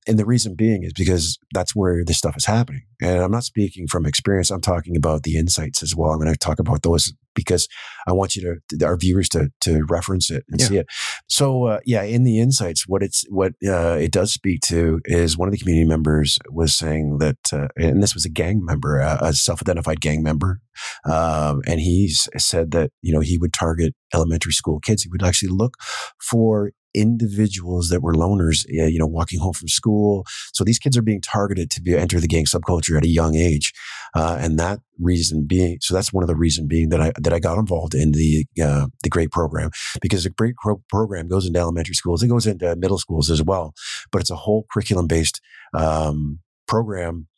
and 0.06 0.18
the 0.18 0.26
reason 0.26 0.54
being 0.54 0.84
is 0.84 0.92
because 0.92 1.38
that's 1.52 1.74
where 1.74 2.04
this 2.04 2.18
stuff 2.18 2.36
is 2.36 2.44
happening. 2.44 2.82
And 3.02 3.20
I'm 3.20 3.30
not 3.30 3.44
speaking 3.44 3.86
from 3.86 4.06
experience. 4.06 4.50
I'm 4.50 4.60
talking 4.60 4.96
about 4.96 5.22
the 5.24 5.36
insights 5.36 5.82
as 5.82 5.94
well. 5.94 6.10
I'm 6.10 6.18
going 6.18 6.32
to 6.32 6.38
talk 6.38 6.58
about 6.58 6.82
those 6.82 7.12
because 7.34 7.68
I 8.06 8.12
want 8.12 8.34
you 8.34 8.58
to, 8.70 8.86
our 8.86 8.96
viewers 8.96 9.28
to, 9.30 9.50
to 9.62 9.84
reference 9.90 10.30
it 10.30 10.44
and 10.48 10.60
yeah. 10.60 10.66
see 10.66 10.76
it. 10.78 10.86
So, 11.28 11.64
uh, 11.66 11.80
yeah, 11.84 12.02
in 12.02 12.24
the 12.24 12.38
insights, 12.40 12.88
what 12.88 13.02
it's, 13.02 13.24
what 13.28 13.52
uh, 13.66 13.98
it 14.00 14.12
does 14.12 14.32
speak 14.32 14.62
to 14.62 15.00
is 15.04 15.36
one 15.36 15.48
of 15.48 15.52
the 15.52 15.58
community 15.58 15.86
members 15.86 16.38
was 16.50 16.74
saying 16.74 17.18
that, 17.18 17.36
uh, 17.52 17.68
and 17.76 18.02
this 18.02 18.14
was 18.14 18.24
a 18.24 18.30
gang 18.30 18.64
member, 18.64 18.98
a 18.98 19.32
self-identified 19.34 20.00
gang 20.00 20.22
member. 20.22 20.60
Um, 21.04 21.60
and 21.66 21.80
he 21.80 22.08
said 22.08 22.70
that, 22.70 22.90
you 23.02 23.12
know, 23.12 23.20
he 23.20 23.36
would 23.36 23.52
target 23.52 23.94
elementary 24.14 24.52
school 24.52 24.80
kids. 24.80 25.02
He 25.02 25.10
would 25.10 25.22
actually 25.22 25.50
look 25.50 25.74
for 26.18 26.72
individuals 26.96 27.90
that 27.90 28.02
were 28.02 28.14
loners, 28.14 28.64
you 28.68 28.98
know, 28.98 29.06
walking 29.06 29.38
home 29.38 29.52
from 29.52 29.68
school. 29.68 30.24
So 30.52 30.64
these 30.64 30.78
kids 30.78 30.96
are 30.96 31.02
being 31.02 31.20
targeted 31.20 31.70
to 31.72 31.82
be, 31.82 31.96
enter 31.96 32.18
the 32.18 32.26
gang 32.26 32.46
subculture 32.46 32.96
at 32.96 33.04
a 33.04 33.08
young 33.08 33.34
age. 33.36 33.72
Uh, 34.14 34.38
and 34.40 34.58
that 34.58 34.80
reason 34.98 35.46
being, 35.46 35.78
so 35.80 35.94
that's 35.94 36.12
one 36.12 36.24
of 36.24 36.28
the 36.28 36.34
reason 36.34 36.66
being 36.66 36.88
that 36.88 37.00
I, 37.00 37.12
that 37.20 37.32
I 37.32 37.38
got 37.38 37.58
involved 37.58 37.94
in 37.94 38.12
the, 38.12 38.46
uh, 38.62 38.86
the 39.02 39.10
GREAT 39.10 39.30
program 39.30 39.70
because 40.00 40.24
the 40.24 40.30
GREAT 40.30 40.54
program 40.88 41.28
goes 41.28 41.46
into 41.46 41.58
elementary 41.58 41.94
schools. 41.94 42.22
It 42.22 42.28
goes 42.28 42.46
into 42.46 42.74
middle 42.76 42.98
schools 42.98 43.30
as 43.30 43.42
well, 43.42 43.74
but 44.10 44.20
it's 44.20 44.30
a 44.30 44.36
whole 44.36 44.66
curriculum 44.72 45.06
based, 45.06 45.40
um, 45.74 46.40
program 46.66 47.28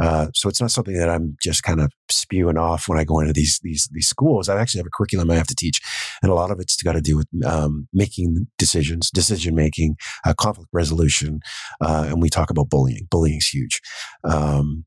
uh, 0.00 0.28
so 0.34 0.48
it's 0.48 0.60
not 0.60 0.70
something 0.70 0.94
that 0.94 1.08
I'm 1.08 1.36
just 1.42 1.62
kind 1.62 1.80
of 1.80 1.92
spewing 2.10 2.56
off 2.56 2.88
when 2.88 2.98
I 2.98 3.04
go 3.04 3.20
into 3.20 3.32
these 3.32 3.60
these 3.62 3.88
these 3.92 4.08
schools. 4.08 4.48
I 4.48 4.60
actually 4.60 4.80
have 4.80 4.86
a 4.86 4.96
curriculum 4.96 5.30
I 5.30 5.36
have 5.36 5.46
to 5.48 5.54
teach, 5.54 5.80
and 6.22 6.30
a 6.30 6.34
lot 6.34 6.50
of 6.50 6.60
it's 6.60 6.82
got 6.82 6.92
to 6.92 7.00
do 7.00 7.16
with 7.16 7.28
um, 7.44 7.88
making 7.92 8.46
decisions, 8.58 9.10
decision 9.10 9.54
making, 9.54 9.96
uh, 10.26 10.34
conflict 10.34 10.70
resolution, 10.72 11.40
uh, 11.80 12.06
and 12.08 12.20
we 12.20 12.28
talk 12.28 12.50
about 12.50 12.70
bullying. 12.70 13.06
Bullying 13.10 13.38
is 13.38 13.48
huge. 13.48 13.80
Um, 14.24 14.84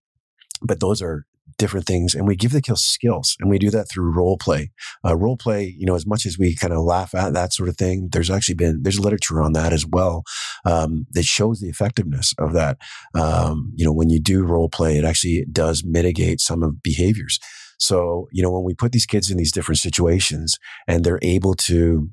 but 0.61 0.79
those 0.79 1.01
are 1.01 1.25
different 1.57 1.85
things 1.85 2.13
and 2.13 2.27
we 2.27 2.35
give 2.35 2.51
the 2.51 2.61
kids 2.61 2.81
skills 2.81 3.35
and 3.39 3.49
we 3.49 3.57
do 3.57 3.69
that 3.69 3.89
through 3.89 4.11
role 4.11 4.37
play. 4.37 4.71
Uh, 5.05 5.15
role 5.15 5.37
play 5.37 5.75
you 5.77 5.85
know 5.85 5.95
as 5.95 6.05
much 6.05 6.25
as 6.25 6.37
we 6.37 6.55
kind 6.55 6.73
of 6.73 6.83
laugh 6.83 7.13
at 7.15 7.33
that 7.33 7.53
sort 7.53 7.69
of 7.69 7.77
thing 7.77 8.09
there's 8.11 8.29
actually 8.29 8.55
been 8.55 8.81
there's 8.83 8.99
literature 8.99 9.41
on 9.41 9.53
that 9.53 9.73
as 9.73 9.85
well 9.85 10.23
um, 10.65 11.05
that 11.11 11.25
shows 11.25 11.59
the 11.59 11.69
effectiveness 11.69 12.33
of 12.37 12.53
that. 12.53 12.77
Um, 13.13 13.71
you 13.75 13.85
know 13.85 13.93
when 13.93 14.09
you 14.09 14.19
do 14.19 14.43
role 14.43 14.69
play 14.69 14.97
it 14.97 15.05
actually 15.05 15.45
does 15.51 15.83
mitigate 15.83 16.39
some 16.39 16.63
of 16.63 16.81
behaviors. 16.83 17.39
So 17.79 18.27
you 18.31 18.41
know 18.43 18.51
when 18.51 18.63
we 18.63 18.73
put 18.73 18.91
these 18.91 19.05
kids 19.05 19.29
in 19.29 19.37
these 19.37 19.51
different 19.51 19.79
situations 19.79 20.57
and 20.87 21.03
they're 21.03 21.19
able 21.21 21.53
to 21.55 22.09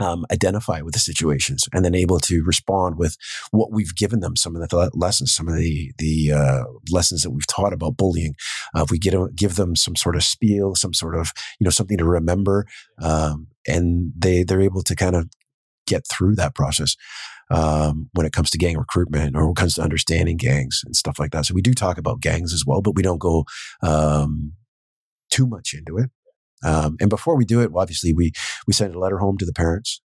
um, 0.00 0.24
identify 0.32 0.80
with 0.80 0.94
the 0.94 1.00
situations 1.00 1.68
and 1.72 1.84
then 1.84 1.94
able 1.94 2.18
to 2.20 2.42
respond 2.44 2.96
with 2.98 3.16
what 3.52 3.70
we've 3.72 3.94
given 3.94 4.20
them, 4.20 4.36
some 4.36 4.56
of 4.56 4.68
the 4.68 4.90
lessons, 4.94 5.32
some 5.34 5.48
of 5.48 5.56
the 5.56 5.92
the 5.98 6.32
uh, 6.32 6.64
lessons 6.90 7.22
that 7.22 7.30
we've 7.30 7.46
taught 7.46 7.72
about 7.72 7.96
bullying. 7.96 8.34
Uh, 8.74 8.82
if 8.82 8.90
we 8.90 8.98
get 8.98 9.14
give 9.36 9.56
them 9.56 9.76
some 9.76 9.96
sort 9.96 10.16
of 10.16 10.24
spiel, 10.24 10.74
some 10.74 10.94
sort 10.94 11.14
of 11.16 11.32
you 11.58 11.64
know 11.64 11.70
something 11.70 11.98
to 11.98 12.04
remember, 12.04 12.66
um, 13.02 13.46
and 13.68 14.12
they 14.16 14.42
they're 14.42 14.60
able 14.60 14.82
to 14.82 14.96
kind 14.96 15.14
of 15.16 15.28
get 15.86 16.02
through 16.08 16.34
that 16.36 16.54
process. 16.54 16.96
um, 17.50 18.08
when 18.12 18.26
it 18.26 18.32
comes 18.32 18.50
to 18.50 18.58
gang 18.58 18.78
recruitment 18.78 19.34
or 19.36 19.42
when 19.42 19.52
it 19.52 19.56
comes 19.56 19.74
to 19.74 19.82
understanding 19.82 20.36
gangs 20.36 20.82
and 20.84 20.94
stuff 20.96 21.18
like 21.18 21.32
that. 21.32 21.46
So 21.46 21.54
we 21.54 21.62
do 21.62 21.74
talk 21.74 21.98
about 21.98 22.20
gangs 22.20 22.52
as 22.52 22.64
well, 22.66 22.80
but 22.80 22.94
we 22.94 23.02
don't 23.02 23.18
go 23.18 23.44
um, 23.82 24.52
too 25.30 25.46
much 25.46 25.74
into 25.74 25.98
it. 25.98 26.10
Um, 26.64 26.96
and 27.00 27.10
before 27.10 27.36
we 27.36 27.44
do 27.44 27.60
it, 27.60 27.72
well, 27.72 27.82
obviously 27.82 28.12
we 28.12 28.32
we 28.66 28.72
send 28.72 28.94
a 28.94 28.98
letter 28.98 29.18
home 29.18 29.38
to 29.38 29.46
the 29.46 29.52
parents. 29.52 30.00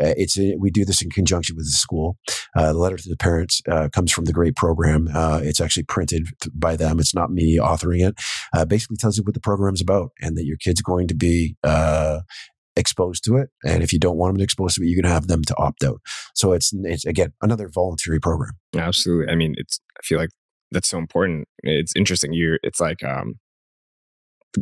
Uh, 0.00 0.14
it's 0.16 0.38
a, 0.38 0.56
we 0.58 0.70
do 0.70 0.86
this 0.86 1.02
in 1.02 1.10
conjunction 1.10 1.54
with 1.54 1.66
the 1.66 1.72
school. 1.72 2.16
Uh, 2.56 2.72
the 2.72 2.78
letter 2.78 2.96
to 2.96 3.08
the 3.10 3.16
parents 3.16 3.60
uh, 3.70 3.88
comes 3.90 4.10
from 4.10 4.24
the 4.24 4.32
great 4.32 4.56
program. 4.56 5.06
Uh, 5.14 5.40
it's 5.42 5.60
actually 5.60 5.82
printed 5.82 6.28
by 6.54 6.76
them. 6.76 6.98
It's 6.98 7.14
not 7.14 7.30
me 7.30 7.58
authoring 7.58 8.08
it. 8.08 8.18
Uh, 8.54 8.64
basically 8.64 8.96
tells 8.96 9.18
you 9.18 9.22
what 9.22 9.34
the 9.34 9.40
program's 9.40 9.82
about 9.82 10.12
and 10.20 10.36
that 10.38 10.46
your 10.46 10.56
kid's 10.56 10.80
going 10.80 11.08
to 11.08 11.14
be 11.14 11.56
uh, 11.62 12.20
exposed 12.76 13.24
to 13.24 13.36
it. 13.36 13.50
And 13.64 13.82
if 13.82 13.92
you 13.92 13.98
don't 13.98 14.16
want 14.16 14.32
them 14.32 14.38
to 14.38 14.44
expose 14.44 14.74
to 14.74 14.82
it, 14.82 14.86
you 14.86 14.96
can 14.96 15.10
have 15.10 15.26
them 15.26 15.42
to 15.42 15.54
opt 15.58 15.84
out. 15.84 16.00
So 16.34 16.52
it's 16.52 16.72
it's 16.72 17.04
again 17.04 17.32
another 17.42 17.68
voluntary 17.68 18.20
program. 18.20 18.52
Absolutely. 18.74 19.30
I 19.30 19.36
mean, 19.36 19.54
it's 19.58 19.80
I 19.98 20.02
feel 20.02 20.18
like 20.18 20.30
that's 20.70 20.88
so 20.88 20.98
important. 20.98 21.48
It's 21.62 21.92
interesting. 21.94 22.32
You 22.32 22.58
it's 22.62 22.80
like 22.80 23.02
um 23.02 23.34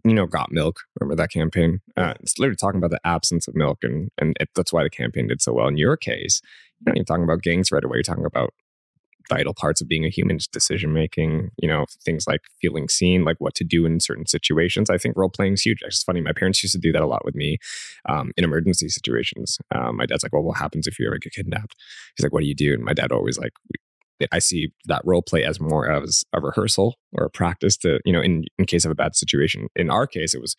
you 0.05 0.15
know, 0.15 0.27
got 0.27 0.53
milk. 0.53 0.81
Remember 0.99 1.21
that 1.21 1.31
campaign? 1.31 1.81
Uh, 1.97 2.15
it's 2.21 2.39
literally 2.39 2.57
talking 2.57 2.79
about 2.79 2.91
the 2.91 3.07
absence 3.07 3.49
of 3.49 3.55
milk, 3.55 3.79
and 3.83 4.11
and 4.19 4.37
it, 4.41 4.49
that's 4.55 4.73
why 4.73 4.83
the 4.83 4.91
campaign 4.91 5.29
did 5.29 5.43
so 5.43 5.53
well. 5.53 5.69
In 5.69 5.77
your 5.77 5.97
case, 5.97 6.41
you're 6.81 6.93
not 6.93 6.97
even 6.97 7.07
talking 7.07 7.25
about 7.25 7.43
gangs 7.43 7.73
right 7.73 7.85
away. 7.85 7.97
You're 7.97 8.03
talking 8.03 8.25
about 8.25 8.53
vital 9.29 9.55
parts 9.55 9.81
of 9.81 9.89
being 9.89 10.05
a 10.05 10.09
human 10.09 10.39
decision 10.53 10.93
making. 10.93 11.51
You 11.59 11.69
know, 11.69 11.87
things 12.05 12.27
like 12.27 12.41
feeling 12.61 12.89
seen, 12.89 13.25
like 13.25 13.37
what 13.39 13.55
to 13.57 13.65
do 13.65 13.87
in 13.87 14.01
certain 14.01 14.27
situations. 14.27 14.91
I 14.91 14.99
think 14.99 15.17
role 15.17 15.31
playing 15.31 15.55
is 15.55 15.63
huge. 15.63 15.79
It's 15.83 16.03
funny. 16.03 16.21
My 16.21 16.33
parents 16.33 16.63
used 16.63 16.75
to 16.75 16.81
do 16.81 16.93
that 16.93 17.03
a 17.03 17.07
lot 17.07 17.25
with 17.25 17.35
me 17.35 17.59
um, 18.09 18.33
in 18.37 18.45
emergency 18.45 18.89
situations. 18.89 19.59
Um, 19.75 19.97
my 19.97 20.07
dad's 20.07 20.23
like, 20.23 20.33
"Well, 20.33 20.43
what 20.43 20.59
happens 20.59 20.87
if 20.87 20.99
you 20.99 21.07
ever 21.07 21.19
get 21.19 21.33
kidnapped?" 21.33 21.75
He's 22.17 22.25
like, 22.25 22.33
"What 22.33 22.41
do 22.41 22.47
you 22.47 22.55
do?" 22.55 22.75
And 22.75 22.85
my 22.85 22.95
dad 22.95 23.13
always 23.13 23.39
like, 23.39 23.53
I 24.33 24.39
see 24.39 24.73
that 24.87 25.03
role 25.05 25.23
play 25.23 25.45
as 25.45 25.61
more 25.61 25.91
as 25.91 26.25
a 26.33 26.41
rehearsal 26.41 26.97
or 27.13 27.25
a 27.25 27.31
practice 27.31 27.77
to, 27.79 28.01
you 28.05 28.13
know, 28.13 28.21
in, 28.21 28.45
in 28.59 28.67
case 28.67 28.85
of 28.85 28.91
a 28.91 28.95
bad 28.95 29.17
situation. 29.17 29.69
In 29.77 29.91
our 29.91 30.07
case, 30.07 30.35
it 30.35 30.41
was 30.41 30.57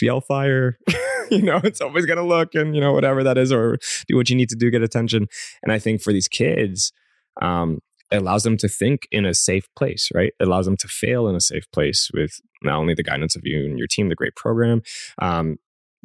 yell 0.00 0.20
fire. 0.20 0.78
you 1.30 1.42
know, 1.42 1.60
it's 1.64 1.80
always 1.80 2.06
going 2.06 2.18
to 2.18 2.24
look 2.24 2.54
and, 2.54 2.74
you 2.74 2.80
know, 2.80 2.92
whatever 2.92 3.22
that 3.22 3.38
is, 3.38 3.52
or 3.52 3.78
do 4.06 4.16
what 4.16 4.30
you 4.30 4.36
need 4.36 4.48
to 4.50 4.56
do, 4.56 4.70
get 4.70 4.82
attention. 4.82 5.26
And 5.62 5.72
I 5.72 5.78
think 5.78 6.02
for 6.02 6.12
these 6.12 6.28
kids, 6.28 6.92
um, 7.40 7.80
it 8.10 8.16
allows 8.16 8.42
them 8.42 8.56
to 8.58 8.68
think 8.68 9.06
in 9.10 9.26
a 9.26 9.34
safe 9.34 9.68
place, 9.76 10.08
right? 10.14 10.32
It 10.40 10.44
allows 10.44 10.64
them 10.64 10.76
to 10.78 10.88
fail 10.88 11.28
in 11.28 11.34
a 11.34 11.40
safe 11.40 11.70
place 11.72 12.10
with 12.14 12.40
not 12.62 12.78
only 12.78 12.94
the 12.94 13.02
guidance 13.02 13.36
of 13.36 13.42
you 13.44 13.64
and 13.64 13.78
your 13.78 13.86
team, 13.86 14.08
the 14.08 14.14
great 14.14 14.34
program, 14.34 14.82
um, 15.20 15.58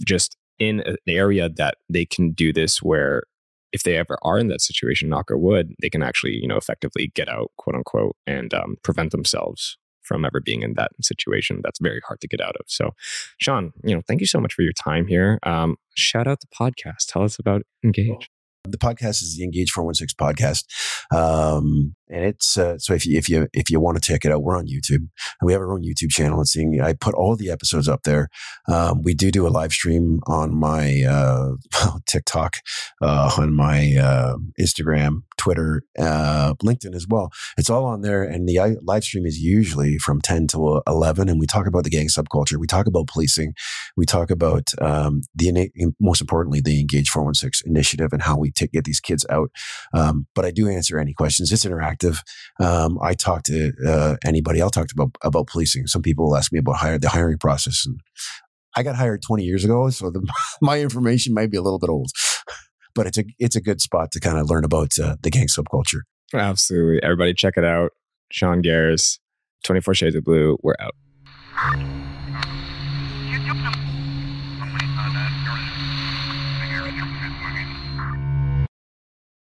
just 0.05 0.35
in 0.59 0.81
an 0.81 0.97
area 1.07 1.49
that 1.49 1.75
they 1.89 2.05
can 2.05 2.31
do 2.31 2.53
this 2.53 2.81
where 2.81 3.23
if 3.73 3.83
they 3.83 3.97
ever 3.97 4.17
are 4.21 4.39
in 4.39 4.47
that 4.47 4.61
situation, 4.61 5.09
knock 5.09 5.29
or 5.29 5.37
wood, 5.37 5.73
they 5.81 5.89
can 5.89 6.03
actually, 6.03 6.33
you 6.33 6.47
know, 6.47 6.57
effectively 6.57 7.11
get 7.15 7.27
out, 7.27 7.51
quote 7.57 7.75
unquote, 7.75 8.15
and 8.25 8.53
um, 8.53 8.77
prevent 8.83 9.11
themselves 9.11 9.77
from 10.03 10.25
ever 10.25 10.39
being 10.39 10.61
in 10.61 10.75
that 10.75 10.91
situation. 11.01 11.61
That's 11.63 11.79
very 11.79 12.01
hard 12.05 12.21
to 12.21 12.27
get 12.27 12.41
out 12.41 12.55
of. 12.57 12.65
So, 12.67 12.91
Sean, 13.39 13.73
you 13.83 13.95
know, 13.95 14.01
thank 14.07 14.21
you 14.21 14.27
so 14.27 14.39
much 14.39 14.53
for 14.53 14.61
your 14.61 14.73
time 14.73 15.07
here. 15.07 15.39
Um, 15.43 15.77
shout 15.95 16.27
out 16.27 16.39
the 16.41 16.47
podcast. 16.47 17.07
Tell 17.07 17.23
us 17.23 17.39
about 17.39 17.63
Engage. 17.83 18.29
The 18.65 18.77
podcast 18.77 19.21
is 19.21 19.35
the 19.35 19.43
Engage 19.43 19.71
416 19.71 20.15
podcast. 20.15 20.63
Um, 21.13 21.95
and 22.09 22.23
it's, 22.23 22.57
uh, 22.57 22.77
so 22.77 22.93
if 22.93 23.05
you, 23.05 23.17
if 23.17 23.27
you, 23.27 23.47
if 23.53 23.69
you 23.69 23.81
want 23.81 24.01
to 24.01 24.01
check 24.01 24.23
it 24.23 24.31
out, 24.31 24.41
we're 24.41 24.57
on 24.57 24.67
YouTube 24.67 24.99
and 24.99 25.09
we 25.41 25.51
have 25.51 25.61
our 25.61 25.73
own 25.73 25.83
YouTube 25.83 26.11
channel. 26.11 26.39
It's 26.39 26.53
seeing, 26.53 26.79
I 26.79 26.93
put 26.93 27.13
all 27.13 27.35
the 27.35 27.49
episodes 27.49 27.89
up 27.89 28.03
there. 28.03 28.29
Um, 28.69 29.01
we 29.01 29.15
do 29.15 29.31
do 29.31 29.45
a 29.45 29.49
live 29.49 29.73
stream 29.73 30.21
on 30.27 30.55
my, 30.55 31.03
uh, 31.03 31.55
TikTok, 32.07 32.57
uh, 33.01 33.31
on 33.37 33.53
my, 33.53 33.95
uh, 33.97 34.37
Instagram, 34.57 35.23
Twitter, 35.37 35.81
uh, 35.99 36.53
LinkedIn 36.63 36.95
as 36.95 37.05
well. 37.05 37.31
It's 37.57 37.69
all 37.69 37.83
on 37.83 38.01
there. 38.01 38.23
And 38.23 38.47
the 38.47 38.59
uh, 38.59 38.69
live 38.81 39.03
stream 39.03 39.25
is 39.25 39.39
usually 39.39 39.97
from 39.97 40.21
10 40.21 40.47
to 40.49 40.81
11. 40.87 41.27
And 41.27 41.37
we 41.39 41.47
talk 41.47 41.67
about 41.67 41.83
the 41.83 41.89
gang 41.89 42.07
subculture. 42.07 42.57
We 42.57 42.67
talk 42.67 42.87
about 42.87 43.07
policing. 43.07 43.55
We 43.97 44.05
talk 44.05 44.31
about 44.31 44.69
um, 44.79 45.21
the, 45.35 45.69
most 45.99 46.21
importantly, 46.21 46.61
the 46.61 46.79
Engage 46.79 47.09
416 47.09 47.69
initiative 47.69 48.13
and 48.13 48.21
how 48.21 48.37
we 48.37 48.52
t- 48.53 48.67
get 48.67 48.85
these 48.85 48.99
kids 48.99 49.25
out. 49.29 49.49
Um, 49.93 50.27
but 50.35 50.45
I 50.45 50.51
do 50.51 50.69
answer 50.69 50.99
any 50.99 51.13
questions. 51.13 51.51
It's 51.51 51.65
interactive. 51.65 52.19
Um, 52.59 52.99
I 53.01 53.13
talk 53.13 53.43
to 53.43 53.71
uh, 53.87 54.15
anybody. 54.25 54.61
I'll 54.61 54.69
talk 54.69 54.91
about, 54.91 55.15
about 55.23 55.47
policing. 55.47 55.87
Some 55.87 56.01
people 56.01 56.25
will 56.25 56.37
ask 56.37 56.51
me 56.51 56.59
about 56.59 56.77
hire, 56.77 56.99
the 56.99 57.09
hiring 57.09 57.37
process. 57.37 57.83
And 57.85 57.99
I 58.75 58.83
got 58.83 58.95
hired 58.95 59.21
20 59.21 59.43
years 59.43 59.63
ago. 59.63 59.89
So 59.89 60.09
the, 60.09 60.27
my 60.61 60.79
information 60.79 61.33
might 61.33 61.51
be 61.51 61.57
a 61.57 61.61
little 61.61 61.79
bit 61.79 61.89
old 61.89 62.11
but 62.95 63.07
it's 63.07 63.17
a 63.17 63.23
it's 63.39 63.55
a 63.55 63.61
good 63.61 63.81
spot 63.81 64.11
to 64.11 64.19
kind 64.19 64.37
of 64.37 64.49
learn 64.49 64.63
about 64.63 64.97
uh, 64.99 65.15
the 65.21 65.29
gang 65.29 65.47
subculture. 65.47 66.01
Absolutely, 66.33 67.01
everybody 67.03 67.33
check 67.33 67.55
it 67.57 67.63
out. 67.63 67.91
Sean 68.31 68.61
Garris, 68.61 69.19
Twenty 69.63 69.81
Four 69.81 69.93
Shades 69.93 70.15
of 70.15 70.23
Blue. 70.23 70.57
We're 70.61 70.75
out. 70.79 72.22